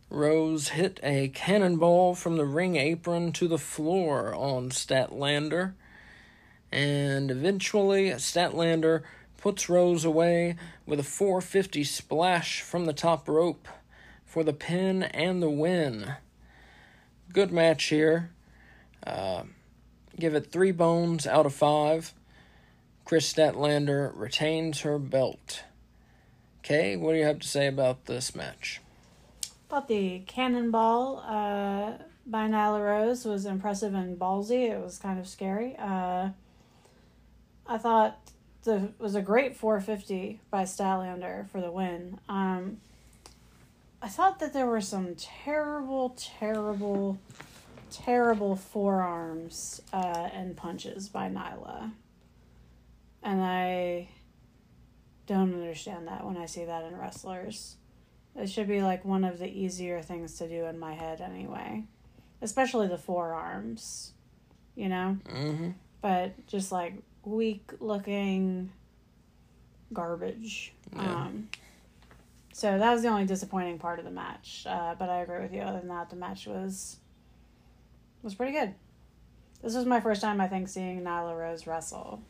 [0.09, 5.73] Rose hit a cannonball from the ring apron to the floor on Statlander,
[6.73, 9.03] and eventually Statlander
[9.37, 10.55] puts Rose away
[10.87, 13.67] with a 450 splash from the top rope
[14.25, 16.15] for the pin and the win.
[17.31, 18.31] Good match here.
[19.05, 19.43] Uh,
[20.19, 22.11] give it three bones out of five.
[23.05, 25.63] Kris Statlander retains her belt.
[26.63, 28.81] Kay, what do you have to say about this match?
[29.69, 34.71] Thought the cannonball uh, by Nyla Rose was impressive and ballsy.
[34.71, 35.75] It was kind of scary.
[35.77, 36.29] Uh,
[37.67, 38.19] I thought
[38.63, 42.19] the was a great 450 by Statlander for the win.
[42.27, 42.77] Um,
[44.01, 47.17] I thought that there were some terrible, terrible,
[47.89, 51.91] terrible forearms uh, and punches by Nyla.
[53.21, 54.09] And I
[55.25, 57.77] don't understand that when I see that in wrestlers.
[58.35, 61.85] It should be like one of the easier things to do in my head anyway.
[62.41, 64.11] Especially the forearms,
[64.75, 65.17] you know?
[65.29, 65.69] Mm-hmm.
[66.01, 68.71] But just like weak looking
[69.93, 70.73] garbage.
[70.95, 71.01] Yeah.
[71.01, 71.49] Um,
[72.53, 74.65] so that was the only disappointing part of the match.
[74.67, 75.61] Uh, but I agree with you.
[75.61, 76.97] Other than that, the match was
[78.21, 78.73] was pretty good.
[79.61, 82.21] This was my first time, I think, seeing Nyla Rose wrestle.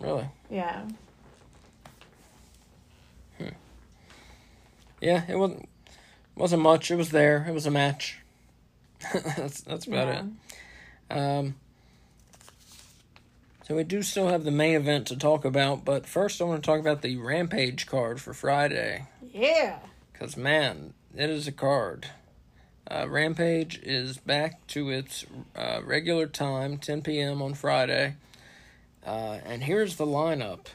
[0.00, 0.28] Really?
[0.48, 0.84] Yeah.
[3.38, 3.48] Hmm.
[5.00, 5.68] Yeah, it wasn't
[6.36, 6.90] wasn't much.
[6.90, 7.44] It was there.
[7.48, 8.18] It was a match.
[9.12, 10.22] that's that's about yeah.
[11.10, 11.18] it.
[11.18, 11.54] Um.
[13.68, 16.62] So we do still have the main event to talk about, but first I want
[16.62, 19.08] to talk about the Rampage card for Friday.
[19.30, 19.80] Yeah.
[20.14, 22.06] Cause man, it is a card.
[22.90, 27.42] Uh, Rampage is back to its uh, regular time, 10 p.m.
[27.42, 28.14] on Friday.
[29.06, 30.68] Uh, and here's the lineup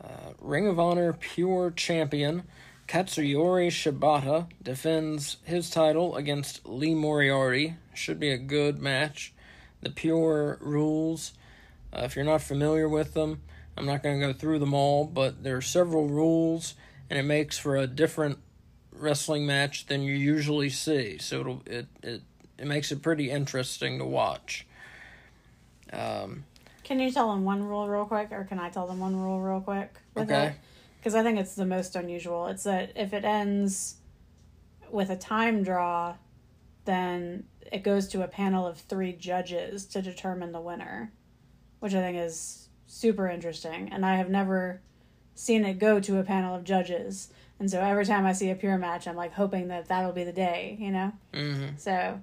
[0.00, 2.44] uh, Ring of Honor Pure Champion
[2.86, 7.74] Katsuyori Shibata defends his title against Lee Moriarty.
[7.94, 9.32] Should be a good match.
[9.80, 11.32] The Pure rules,
[11.94, 13.42] uh, if you're not familiar with them,
[13.76, 16.74] I'm not going to go through them all, but there are several rules,
[17.10, 18.38] and it makes for a different
[18.92, 21.18] wrestling match than you usually see.
[21.18, 22.22] So it'll, it it
[22.58, 24.66] it makes it pretty interesting to watch.
[25.92, 26.44] Um,
[26.82, 29.40] can you tell them one rule real quick, or can I tell them one rule
[29.40, 29.94] real quick?
[30.16, 30.56] okay.
[30.98, 32.46] Because I think it's the most unusual.
[32.46, 33.96] It's that if it ends
[34.90, 36.14] with a time draw,
[36.84, 41.12] then it goes to a panel of three judges to determine the winner.
[41.84, 43.90] Which I think is super interesting.
[43.92, 44.80] And I have never
[45.34, 47.28] seen it go to a panel of judges.
[47.60, 50.24] And so every time I see a pure match, I'm like hoping that that'll be
[50.24, 51.12] the day, you know?
[51.34, 51.76] Mm-hmm.
[51.76, 52.22] So,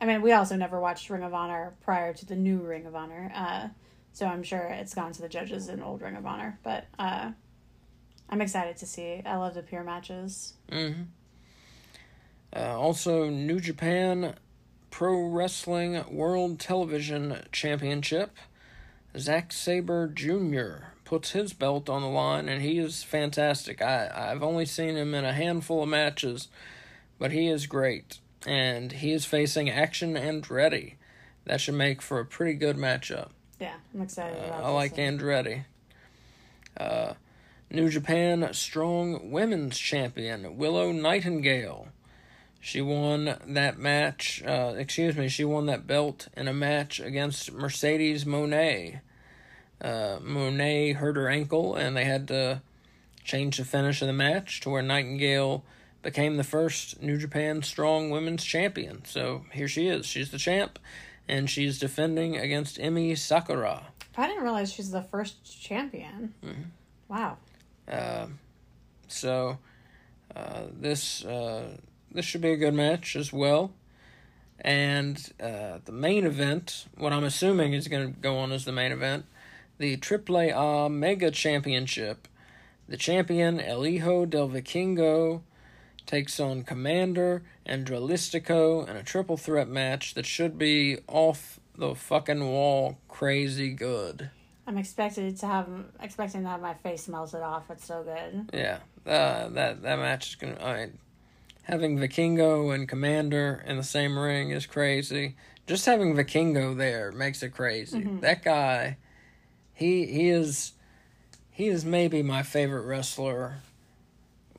[0.00, 2.94] I mean, we also never watched Ring of Honor prior to the new Ring of
[2.94, 3.32] Honor.
[3.34, 3.68] Uh,
[4.12, 6.60] so I'm sure it's gone to the judges in old Ring of Honor.
[6.62, 7.32] But uh,
[8.30, 9.20] I'm excited to see.
[9.26, 10.54] I love the pure matches.
[10.70, 11.02] Mm-hmm.
[12.54, 14.36] Uh, also, New Japan
[14.90, 18.30] Pro Wrestling World Television Championship.
[19.18, 20.88] Zack Sabre Jr.
[21.04, 23.80] puts his belt on the line, and he is fantastic.
[23.80, 26.48] I, I've only seen him in a handful of matches,
[27.18, 28.18] but he is great.
[28.46, 30.94] And he is facing Action Andretti.
[31.46, 33.30] That should make for a pretty good matchup.
[33.60, 35.00] Yeah, I'm excited Uh, about I like one.
[35.00, 35.64] Andretti.
[36.76, 37.14] Uh,
[37.70, 41.88] New Japan Strong Women's Champion Willow Nightingale.
[42.66, 44.42] She won that match.
[44.44, 49.02] Uh, excuse me, she won that belt in a match against Mercedes Moné.
[49.80, 52.62] Uh, Moné hurt her ankle, and they had to
[53.22, 55.62] change the finish of the match to where Nightingale
[56.02, 59.04] became the first New Japan Strong Women's Champion.
[59.04, 60.04] So here she is.
[60.04, 60.80] She's the champ,
[61.28, 63.84] and she's defending against Emi Sakura.
[64.16, 66.34] I didn't realize she's the first champion.
[66.44, 66.62] Mm-hmm.
[67.06, 67.36] Wow.
[67.88, 68.26] Uh,
[69.06, 69.58] so
[70.34, 71.76] uh, this uh,
[72.16, 73.72] this should be a good match as well.
[74.58, 78.72] And uh, the main event, what I'm assuming is going to go on as the
[78.72, 79.26] main event,
[79.76, 82.26] the AAA Mega Championship.
[82.88, 85.42] The champion El Hijo del Vikingo
[86.06, 91.94] takes on Komander and Dralistico in a triple threat match that should be off the
[91.94, 94.30] fucking wall, crazy good.
[94.68, 95.68] I'm expected to have
[96.00, 97.70] expecting to have my face melted off.
[97.70, 98.50] It's so good.
[98.52, 100.58] Yeah, uh, that that match is gonna.
[100.60, 100.98] I mean,
[101.66, 105.34] having Vikingo and Komander in the same ring is crazy.
[105.66, 108.02] Just having Vikingo there makes it crazy.
[108.20, 108.98] That guy,
[109.74, 110.72] he he is,
[111.50, 113.56] he is maybe my favorite wrestler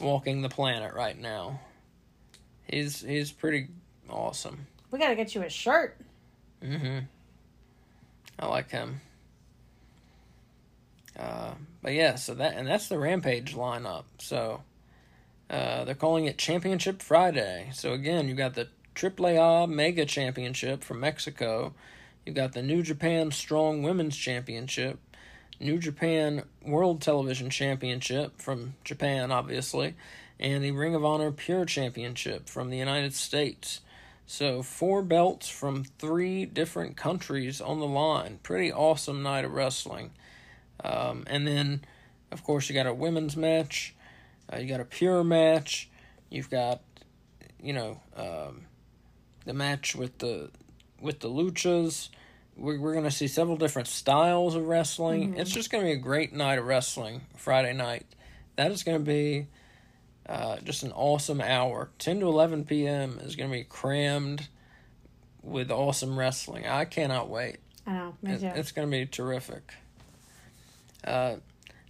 [0.01, 1.61] walking the planet right now.
[2.69, 3.69] He's he's pretty
[4.09, 4.67] awesome.
[4.91, 5.97] We gotta get you a shirt.
[6.61, 6.99] Mm-hmm.
[8.39, 8.99] I like him.
[11.17, 14.03] Uh, but yeah, so that and that's the Rampage lineup.
[14.19, 14.61] So
[15.49, 17.69] uh, they're calling it Championship Friday.
[17.73, 21.73] So again, you got the AAA Mega Championship from Mexico.
[22.25, 24.99] You've got the New Japan Strong Women's Championship,
[25.59, 29.95] New Japan World Television Championship from Japan, obviously,
[30.39, 33.81] and the Ring of Honor Pure Championship from the United States.
[34.29, 38.39] So, four belts from three different countries on the line.
[38.43, 40.11] Pretty awesome night of wrestling.
[40.83, 41.81] Um, and then,
[42.31, 43.95] of course, you got a women's match,
[44.51, 45.89] uh, you got a pure match,
[46.29, 46.81] you've got,
[47.61, 48.61] you know, um,
[49.45, 50.49] the match with the
[51.01, 52.09] with the luchas.
[52.55, 55.35] We're, we're going to see several different styles of wrestling.
[55.37, 58.05] It's just going to be a great night of wrestling Friday night.
[58.55, 59.47] That is going to be
[60.27, 61.91] uh, just an awesome hour.
[61.99, 63.19] 10 to 11 p.m.
[63.21, 64.47] is going to be crammed
[65.43, 66.65] with awesome wrestling.
[66.65, 67.57] I cannot wait.
[67.85, 68.15] I know.
[68.23, 68.47] Me It- too.
[68.55, 69.71] It's going to be terrific.
[71.03, 71.35] Uh,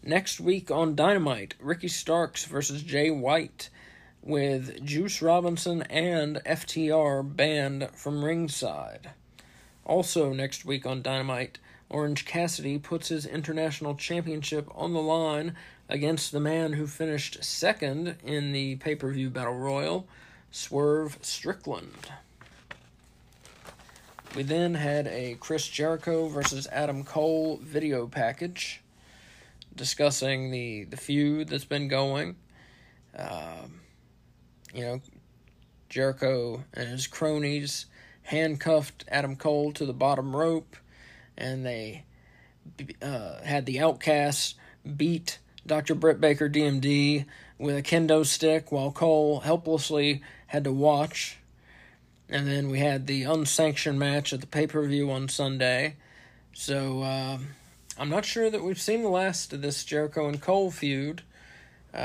[0.07, 3.69] next week on Dynamite, Ricky Starks versus Jay White
[4.23, 9.09] with Juice Robinson and FTR banned from ringside.
[9.85, 15.55] Also, next week on Dynamite, Orange Cassidy puts his international championship on the line
[15.89, 20.07] against the man who finished second in the pay per view battle royal,
[20.51, 22.11] Swerve Strickland.
[24.35, 28.81] We then had a Chris Jericho versus Adam Cole video package
[29.77, 32.35] discussing the, the feud that's been going.
[33.17, 33.81] Um,
[34.73, 35.01] you know,
[35.89, 37.85] Jericho and his cronies
[38.23, 40.75] handcuffed Adam Cole to the bottom rope,
[41.37, 42.03] and they
[43.01, 44.55] uh, had the Outcasts
[44.95, 45.95] beat Dr.
[45.95, 47.25] Britt Baker DMD
[47.57, 51.37] with a kendo stick while Cole helplessly had to watch.
[52.29, 55.95] And then we had the unsanctioned match at the pay per view on Sunday.
[56.53, 57.37] So uh,
[57.99, 61.23] I'm not sure that we've seen the last of this Jericho and Cole feud.
[61.91, 61.97] Uh,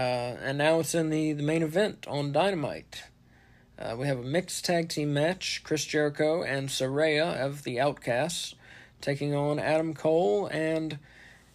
[0.43, 3.03] and now it's in the, the main event on Dynamite.
[3.79, 8.55] Uh, we have a mixed tag team match Chris Jericho and Saraya of the Outcasts
[9.03, 10.99] taking on Adam Cole and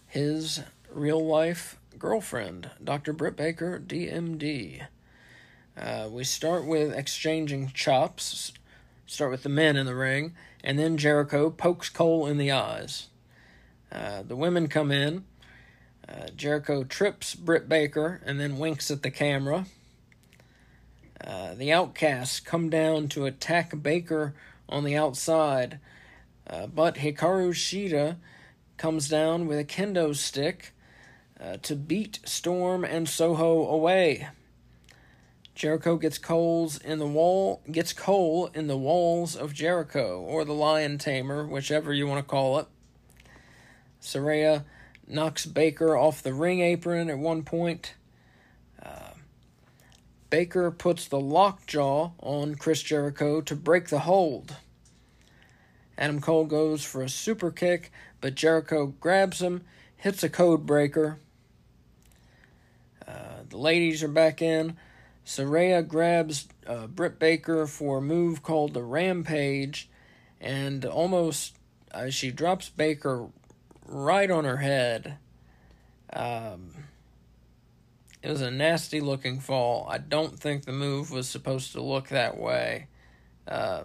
[0.06, 3.12] his real life girlfriend, Dr.
[3.12, 4.86] Britt Baker, DMD.
[5.76, 8.52] Uh, we start with exchanging chops,
[9.04, 13.07] start with the men in the ring, and then Jericho pokes Cole in the eyes.
[13.90, 15.24] Uh, the women come in.
[16.08, 19.66] Uh, Jericho trips Britt Baker and then winks at the camera.
[21.22, 24.34] Uh, the outcasts come down to attack Baker
[24.68, 25.80] on the outside,
[26.48, 28.16] uh, but Hikaru Shida
[28.76, 30.72] comes down with a kendo stick
[31.40, 34.28] uh, to beat Storm and Soho away.
[35.54, 40.52] Jericho gets Cole's in the wall gets Cole in the walls of Jericho or the
[40.52, 42.66] Lion Tamer, whichever you want to call it.
[44.00, 44.64] Saraya
[45.06, 47.94] knocks Baker off the ring apron at one point.
[48.82, 49.12] Uh,
[50.30, 54.56] Baker puts the lockjaw on Chris Jericho to break the hold.
[55.96, 57.90] Adam Cole goes for a super kick,
[58.20, 59.64] but Jericho grabs him,
[59.96, 61.18] hits a code breaker.
[63.06, 64.76] Uh, the ladies are back in.
[65.26, 69.90] Saraya grabs uh, Britt Baker for a move called the Rampage,
[70.40, 71.56] and almost
[71.92, 73.28] uh, she drops Baker
[73.88, 75.18] right on her head.
[76.12, 76.70] Um,
[78.22, 79.86] it was a nasty looking fall.
[79.88, 82.88] I don't think the move was supposed to look that way.
[83.46, 83.84] Uh,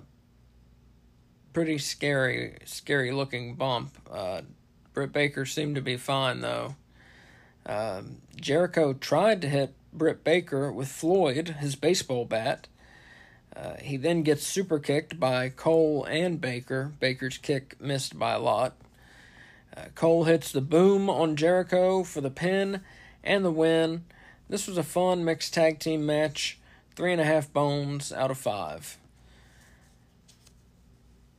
[1.53, 3.97] pretty scary, scary looking bump.
[4.11, 4.41] Uh,
[4.93, 6.75] Britt Baker seemed to be fine though.
[7.65, 12.67] Um, Jericho tried to hit Britt Baker with Floyd, his baseball bat.
[13.55, 16.91] Uh, he then gets super kicked by Cole and Baker.
[16.99, 18.75] Baker's kick missed by a lot.
[19.75, 22.81] Uh, Cole hits the boom on Jericho for the pin
[23.23, 24.05] and the win.
[24.49, 26.59] This was a fun mixed tag team match.
[26.95, 28.97] Three and a half bones out of five.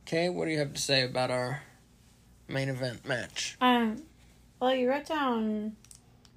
[0.05, 1.63] Okay, what do you have to say about our
[2.47, 3.55] main event match?
[3.61, 4.03] Um,
[4.59, 5.77] well, you wrote down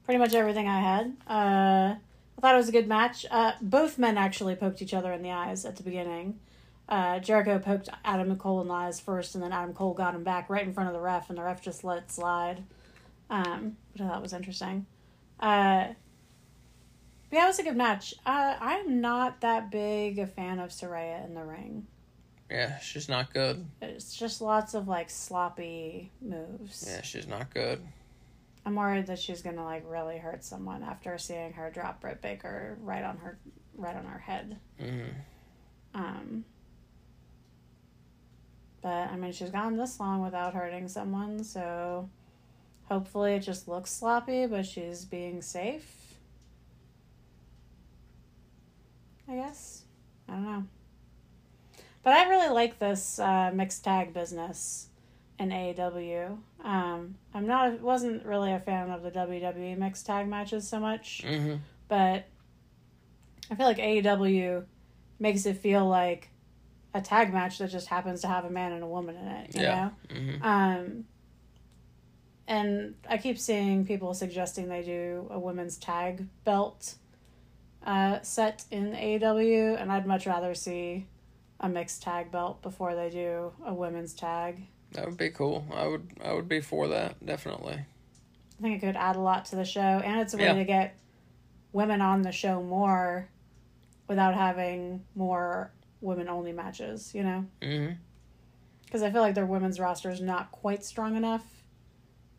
[0.05, 1.17] pretty much everything I had.
[1.29, 1.97] Uh,
[2.39, 3.27] I thought it was a good match.
[3.31, 6.39] Uh, both men actually poked each other in the eyes at the beginning.
[6.89, 10.25] Uh, Jericho poked Adam Cole in the eyes first, and then Adam Cole got him
[10.25, 12.63] back right in front of the ref, and the ref just let it slide.
[13.31, 14.87] Um, which I thought was interesting.
[15.39, 15.89] Uh,
[17.31, 18.15] yeah, it was a good match.
[18.25, 21.87] Uh, I'm not that big a fan of Saraya in the ring.
[22.51, 23.67] Yeah, she's not good.
[23.83, 26.87] It's just lots of like sloppy moves.
[26.89, 27.81] Yeah, she's not good.
[28.65, 32.79] I'm worried that she's gonna like really hurt someone after seeing her drop Britt Baker
[32.81, 33.39] right on her
[33.77, 34.59] right on her head.
[34.81, 35.11] Mm.
[35.95, 36.45] Um,
[38.83, 42.09] but I mean, she's gone this long without hurting someone, so
[42.85, 46.17] hopefully it just looks sloppy, but she's being safe.
[49.29, 49.83] I guess.
[50.29, 50.65] I don't know.
[52.03, 54.89] But I really like this uh, mixed tag business
[55.39, 56.39] in AEW.
[56.65, 61.23] Um, I'm not wasn't really a fan of the WWE mixed tag matches so much,
[61.25, 61.57] Mm-hmm.
[61.89, 62.25] but
[63.51, 64.65] I feel like AEW
[65.19, 66.31] makes it feel like
[66.95, 69.55] a tag match that just happens to have a man and a woman in it.
[69.55, 69.91] You Yeah.
[70.11, 70.15] know.
[70.17, 70.43] Mm-hmm.
[70.43, 71.05] Um,
[72.47, 76.95] and I keep seeing people suggesting they do a women's tag belt
[77.87, 81.07] uh, set in AEW, and I'd much rather see
[81.61, 84.63] a mixed tag belt before they do a women's tag.
[84.93, 85.67] That would be cool.
[85.73, 87.75] I would I would be for that definitely.
[87.75, 90.55] I think it could add a lot to the show, and it's a way Yeah.
[90.55, 90.97] to get
[91.73, 93.29] women on the show more
[94.09, 95.71] without having more
[96.01, 97.45] women only matches, you know?
[97.61, 97.95] Mm-hmm.
[98.85, 101.45] Because I feel like their women's roster is not quite strong enough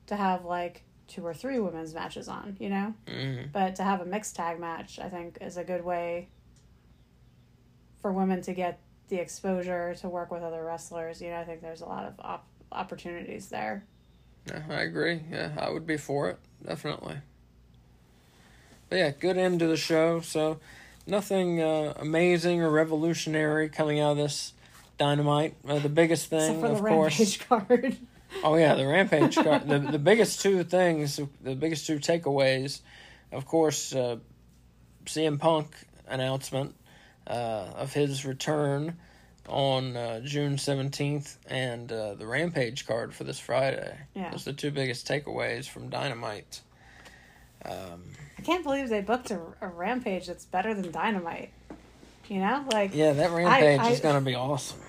[0.08, 2.94] to have like two or three women's matches on, you know?
[3.08, 3.50] Mm-hmm.
[3.52, 6.30] But to have a mixed tag match, I think, is a good way
[8.02, 8.80] for women to get
[9.10, 11.22] the exposure to work with other wrestlers.
[11.22, 13.84] You know, I think there's a lot of op- opportunities there.
[14.48, 15.22] Yeah, I agree.
[15.32, 17.18] Yeah, I would be for it definitely.
[18.90, 20.20] But yeah, good end to the show.
[20.22, 20.60] So
[21.10, 24.54] nothing uh, amazing or revolutionary coming out of this
[24.98, 25.56] dynamite.
[25.68, 27.20] Uh, the biggest thing, of course.
[27.20, 27.98] Rampage card.
[28.44, 29.68] Oh yeah, the rampage card.
[29.68, 32.82] the the biggest two things, the biggest two takeaways,
[33.32, 34.18] of course, uh,
[35.06, 35.76] CM Punk
[36.08, 36.76] announcement
[37.26, 38.98] uh, of his return
[39.48, 43.98] on uh, June seventeenth, and uh, the rampage card for this Friday.
[44.14, 44.30] Yeah.
[44.30, 46.62] Those are the two biggest takeaways from Dynamite.
[47.66, 48.04] Um,
[48.38, 51.52] I can't believe they booked a, a Rampage that's better than Dynamite.
[52.28, 52.64] You know?
[52.72, 54.80] Like, yeah, that rampage I- is gonna be awesome.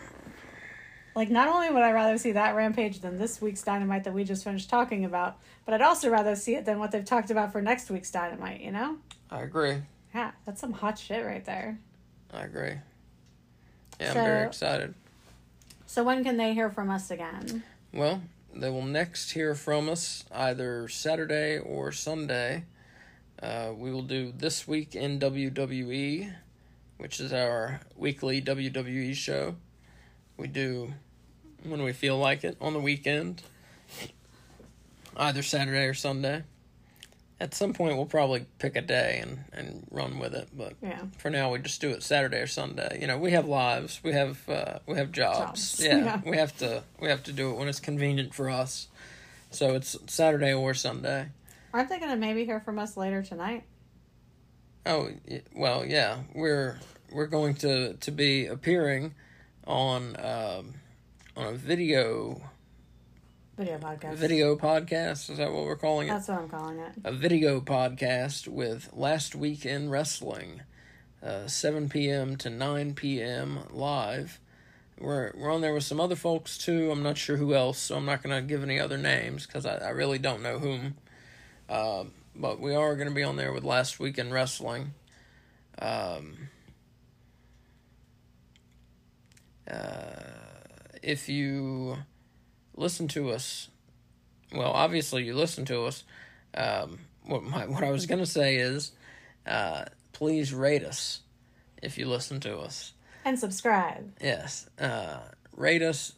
[1.14, 4.24] like not only would I rather see that Rampage than this week's Dynamite that we
[4.24, 7.50] just finished talking about, but I'd also rather see it than what they've talked about
[7.50, 8.96] for next week's Dynamite, you know?
[9.30, 9.78] I agree.
[10.14, 11.78] Yeah, that's some hot shit right there.
[12.32, 12.74] I agree.
[13.98, 14.94] Yeah, I'm very excited.
[15.86, 17.62] So when can they hear from us again?
[17.92, 18.20] Well,
[18.54, 22.64] they will next hear from us either Saturday or Sunday.
[23.42, 26.34] Uh, we will do This Week in WWE,
[26.98, 29.56] which is our weekly WWE show.
[30.36, 30.92] We do
[31.62, 33.42] when we feel like it on the weekend,
[35.16, 36.42] either Saturday or Sunday.
[37.40, 41.04] At some point, we'll probably pick a day and, and run with it, but Yeah.
[41.16, 42.98] for now we just do it Saturday or Sunday.
[43.00, 45.78] You know, we have lives, we have uh, we have jobs.
[45.78, 46.20] Jobs, Yeah, yeah.
[46.24, 48.88] we have to we have to do it when it's convenient for us.
[49.50, 51.28] So it's Saturday or Sunday.
[51.72, 53.64] Aren't they going to maybe hear from us later tonight?
[54.84, 55.08] Oh
[55.54, 56.78] well, yeah, we're
[57.10, 59.14] we're going to to be appearing
[59.66, 60.74] on um,
[61.36, 62.40] on a video
[63.60, 64.14] Video podcast.
[64.14, 65.28] video podcast.
[65.28, 66.12] Is that what we're calling it?
[66.12, 66.92] That's what I'm calling it.
[67.04, 70.62] a video podcast with Last Week in Wrestling,
[71.22, 72.36] uh, 7 p.m.
[72.36, 73.58] to 9 p.m.
[73.68, 74.40] live.
[74.98, 76.90] We're, we're on there with some other folks too.
[76.90, 79.66] I'm not sure who else, so I'm not going to give any other names because
[79.66, 80.94] I, I really don't know whom.
[81.68, 82.04] Uh,
[82.34, 84.94] but we are going to be on there with Last Week in Wrestling.
[85.78, 86.48] Um,
[89.70, 90.12] uh,
[91.02, 91.98] if you
[92.76, 93.68] listen to us,
[94.52, 96.04] well, obviously you listen to us.
[96.54, 98.92] Um, what my, what I was gonna say is,
[99.46, 101.20] uh, please rate us
[101.82, 102.92] if you listen to us.
[103.24, 104.12] And subscribe.
[104.20, 105.18] Yes, uh,
[105.56, 106.14] rate us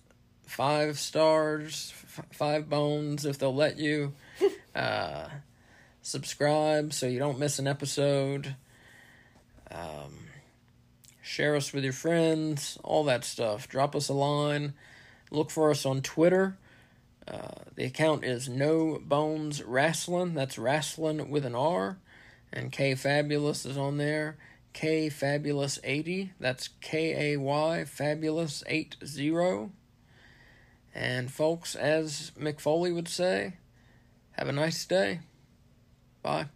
[0.46, 4.12] five stars, f- five bones if they'll let you.
[4.74, 5.28] uh,
[6.02, 8.54] subscribe so you don't miss an episode.
[9.70, 10.28] Um,
[11.22, 13.68] share us with your friends, all that stuff.
[13.68, 14.74] Drop us a line.
[15.32, 16.58] Look for us on Twitter.
[17.26, 20.34] Uh, the account is No Bones Wrestling.
[20.34, 21.96] That's wrestling with an R.
[22.52, 24.36] And Kay Fabulous is on there.
[24.74, 26.32] Kay Fabulous 80.
[26.38, 29.70] That's K A Y Fabulous 80.
[30.94, 33.54] And folks, as Mick Foley would say,
[34.32, 35.20] have a nice day.
[36.22, 36.46] Bye.